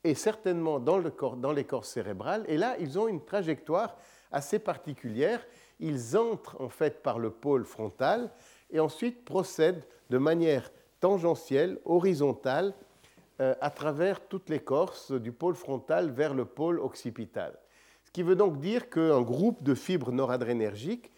[0.04, 2.44] et certainement dans, le corps, les corps cérébrales.
[2.48, 3.96] Et là, ils ont une trajectoire
[4.30, 5.44] assez particulière.
[5.80, 8.30] Ils entrent en fait par le pôle frontal
[8.70, 12.74] et ensuite procèdent de manière tangentielle, horizontale,
[13.40, 17.56] euh, à travers toute l'écorce du pôle frontal vers le pôle occipital.
[18.04, 21.12] Ce qui veut donc dire qu'un groupe de fibres noradrénergiques,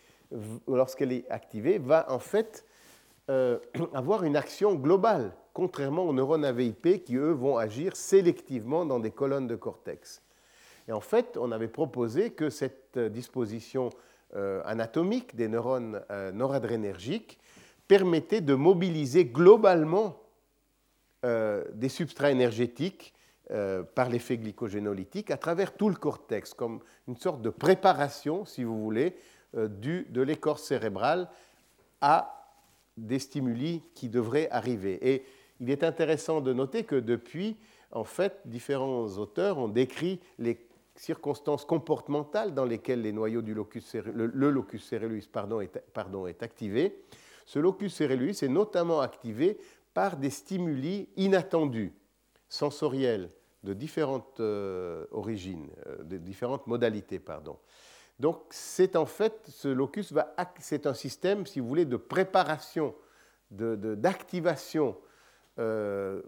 [0.68, 2.66] lorsqu'elle est activée, va en fait
[3.30, 3.58] euh,
[3.94, 9.12] avoir une action globale, contrairement aux neurones AVIP qui, eux, vont agir sélectivement dans des
[9.12, 10.22] colonnes de cortex.
[10.88, 13.90] Et en fait, on avait proposé que cette disposition
[14.34, 17.38] euh, anatomique des neurones euh, noradrénergiques
[17.86, 20.16] permettait de mobiliser globalement
[21.22, 23.12] des substrats énergétiques
[23.94, 28.80] par l'effet glycogénolytique à travers tout le cortex, comme une sorte de préparation, si vous
[28.80, 29.14] voulez,
[29.52, 31.28] de l'écorce cérébrale
[32.00, 32.39] à
[33.07, 34.98] des stimuli qui devraient arriver.
[35.14, 35.24] Et
[35.61, 37.57] il est intéressant de noter que depuis,
[37.92, 43.94] en fait, différents auteurs ont décrit les circonstances comportementales dans lesquelles les noyaux du locus
[43.94, 47.03] le, locus ceruleus pardon, est, pardon, est activé,
[47.46, 49.59] ce locus ceruleus est notamment activé
[49.94, 51.92] par des stimuli inattendus,
[52.48, 53.30] sensoriels,
[53.62, 57.59] de différentes euh, origines, euh, de différentes modalités, pardon.
[58.20, 62.94] Donc, c'est en fait, ce locus va, c'est un système, si vous voulez, de préparation,
[63.50, 64.94] d'activation
[65.56, 66.22] de,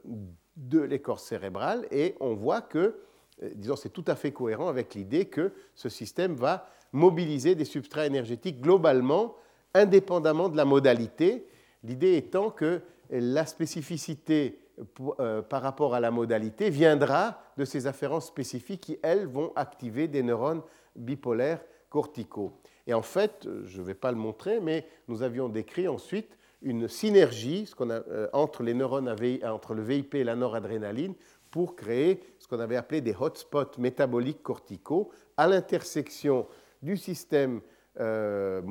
[0.57, 2.97] de l'écorce cérébrale, et on voit que,
[3.55, 8.07] disons, c'est tout à fait cohérent avec l'idée que ce système va mobiliser des substrats
[8.07, 9.36] énergétiques globalement,
[9.74, 11.47] indépendamment de la modalité,
[11.84, 12.80] l'idée étant que
[13.11, 14.59] la spécificité
[15.20, 20.09] euh, par rapport à la modalité viendra de ces afférences spécifiques qui, elles, vont activer
[20.09, 20.62] des neurones
[20.97, 21.61] bipolaires
[21.93, 22.55] corticaux.
[22.86, 26.88] Et en fait, je ne vais pas le montrer, mais nous avions décrit ensuite une
[26.88, 29.14] synergie euh, entre les neurones
[29.45, 31.14] entre le VIP et la noradrénaline
[31.51, 36.47] pour créer ce qu'on avait appelé des hotspots métaboliques corticaux à l'intersection
[36.80, 37.61] du système
[38.01, 38.62] euh,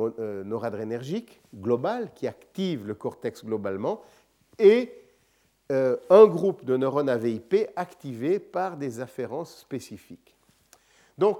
[0.43, 4.01] noradrénergique global qui active le cortex globalement
[4.57, 4.91] et
[5.71, 10.35] euh, un groupe de neurones AVIP activés par des afférences spécifiques.
[11.19, 11.37] Donc,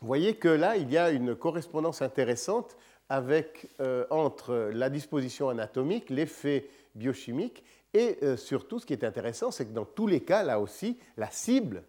[0.00, 2.76] vous voyez que là, il y a une correspondance intéressante
[3.10, 9.66] euh, entre la disposition anatomique, l'effet biochimique, et euh, surtout, ce qui est intéressant, c'est
[9.66, 11.82] que dans tous les cas, là aussi, la cible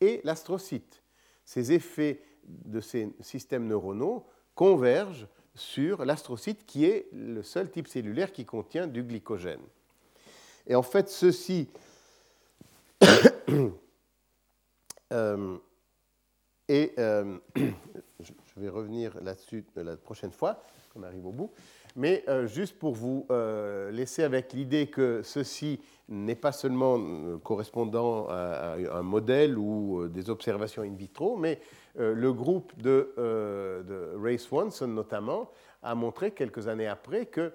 [0.00, 1.02] est l'astrocyte.
[1.44, 4.24] Ces effets de ces systèmes neuronaux
[4.54, 9.60] convergent sur l'astrocyte, qui est le seul type cellulaire qui contient du glycogène.
[10.66, 11.68] Et en fait, ceci
[15.12, 15.58] euh,
[16.68, 20.62] et euh, je vais revenir là-dessus la prochaine fois,
[20.92, 21.50] qu'on arrive au bout,
[21.96, 23.26] mais euh, juste pour vous
[23.90, 30.82] laisser avec l'idée que ceci n'est pas seulement correspondant à, un modèle ou des observations
[30.82, 31.60] in vitro, mais
[31.96, 35.50] le groupe de, de Ray Swanson notamment
[35.82, 37.52] a montré quelques années après que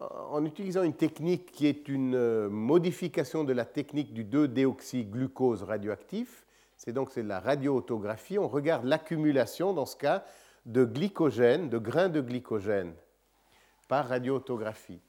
[0.00, 6.46] en utilisant une technique qui est une euh, modification de la technique du 2-déoxyglucose radioactif,
[6.80, 10.24] c'est donc c'est la radioautographie, on regarde l'accumulation, dans ce cas,
[10.64, 12.94] de glycogène, de grains de glycogène
[13.86, 15.00] par radioautographie.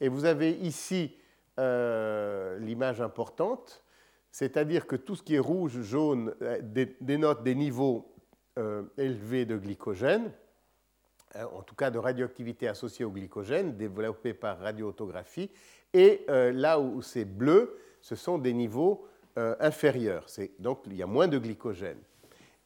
[0.00, 1.16] Et vous avez ici
[1.58, 3.82] euh, l'image importante,
[4.30, 6.60] c'est-à-dire que tout ce qui est rouge, jaune, euh,
[7.00, 8.10] dénote des niveaux
[8.96, 10.30] élevés de glycogène.
[11.36, 15.50] Euh, en tout cas de radioactivité associée au glycogène, développée par radioautographie.
[15.92, 19.08] Et euh, là où c'est bleu, ce sont des niveaux
[19.38, 20.26] euh, inférieurs.
[20.58, 21.98] Donc il y a moins de glycogène.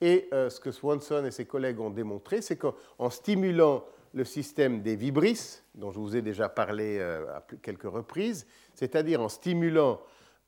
[0.00, 4.94] Et ce que Swanson et ses collègues ont démontré, c'est qu'en stimulant le système des
[4.94, 10.00] vibrisses, dont je vous ai déjà parlé à quelques reprises, c'est-à-dire en stimulant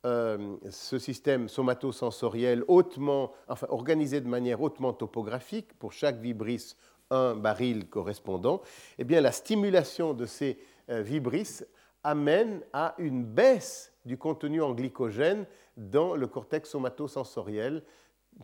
[0.04, 6.76] ce système somatosensoriel hautement, enfin, organisé de manière hautement topographique, pour chaque vibrisse,
[7.10, 8.62] un baril correspondant,
[8.98, 10.58] eh bien, la stimulation de ces
[10.90, 11.66] euh, vibrisses
[12.04, 15.46] amène à une baisse du contenu en glycogène
[15.76, 17.82] dans le cortex somatosensoriel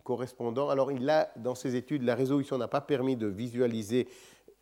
[0.03, 0.69] correspondant.
[0.69, 4.07] Alors, il a, dans ses études, la résolution n'a pas permis de visualiser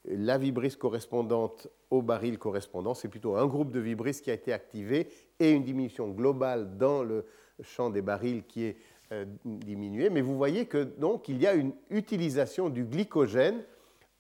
[0.08, 2.93] la vibrisse correspondante au baril correspondant.
[2.93, 5.08] C'est plutôt un groupe de vibrisses qui a été activé
[5.39, 7.26] et une diminution globale dans le
[7.62, 8.78] champ des barils qui est
[9.12, 10.10] euh, diminuée.
[10.10, 13.64] Mais vous voyez que donc il y a une utilisation du glycogène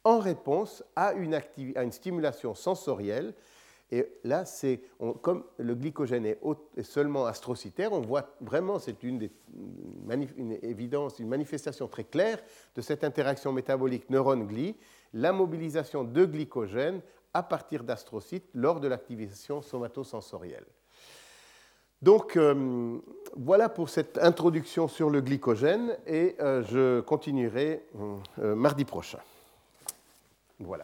[0.03, 1.39] en réponse à une,
[1.91, 3.33] stimulation sensorielle.
[3.91, 4.81] Et là, c'est
[5.21, 6.39] comme le glycogène est,
[6.81, 9.29] seulement astrocytaire, on voit vraiment, c'est une,
[10.63, 12.39] évidence, une manifestation très claire
[12.75, 14.75] de cette interaction métabolique neurone-gly,
[15.13, 17.01] la mobilisation de glycogène
[17.33, 20.65] à partir d'astrocytes lors de l'activation somatosensorielle.
[22.01, 22.97] Donc euh,
[23.35, 27.85] voilà pour cette introduction sur le glycogène et euh, je continuerai
[28.39, 29.19] euh, mardi prochain.
[30.59, 30.83] Voilà.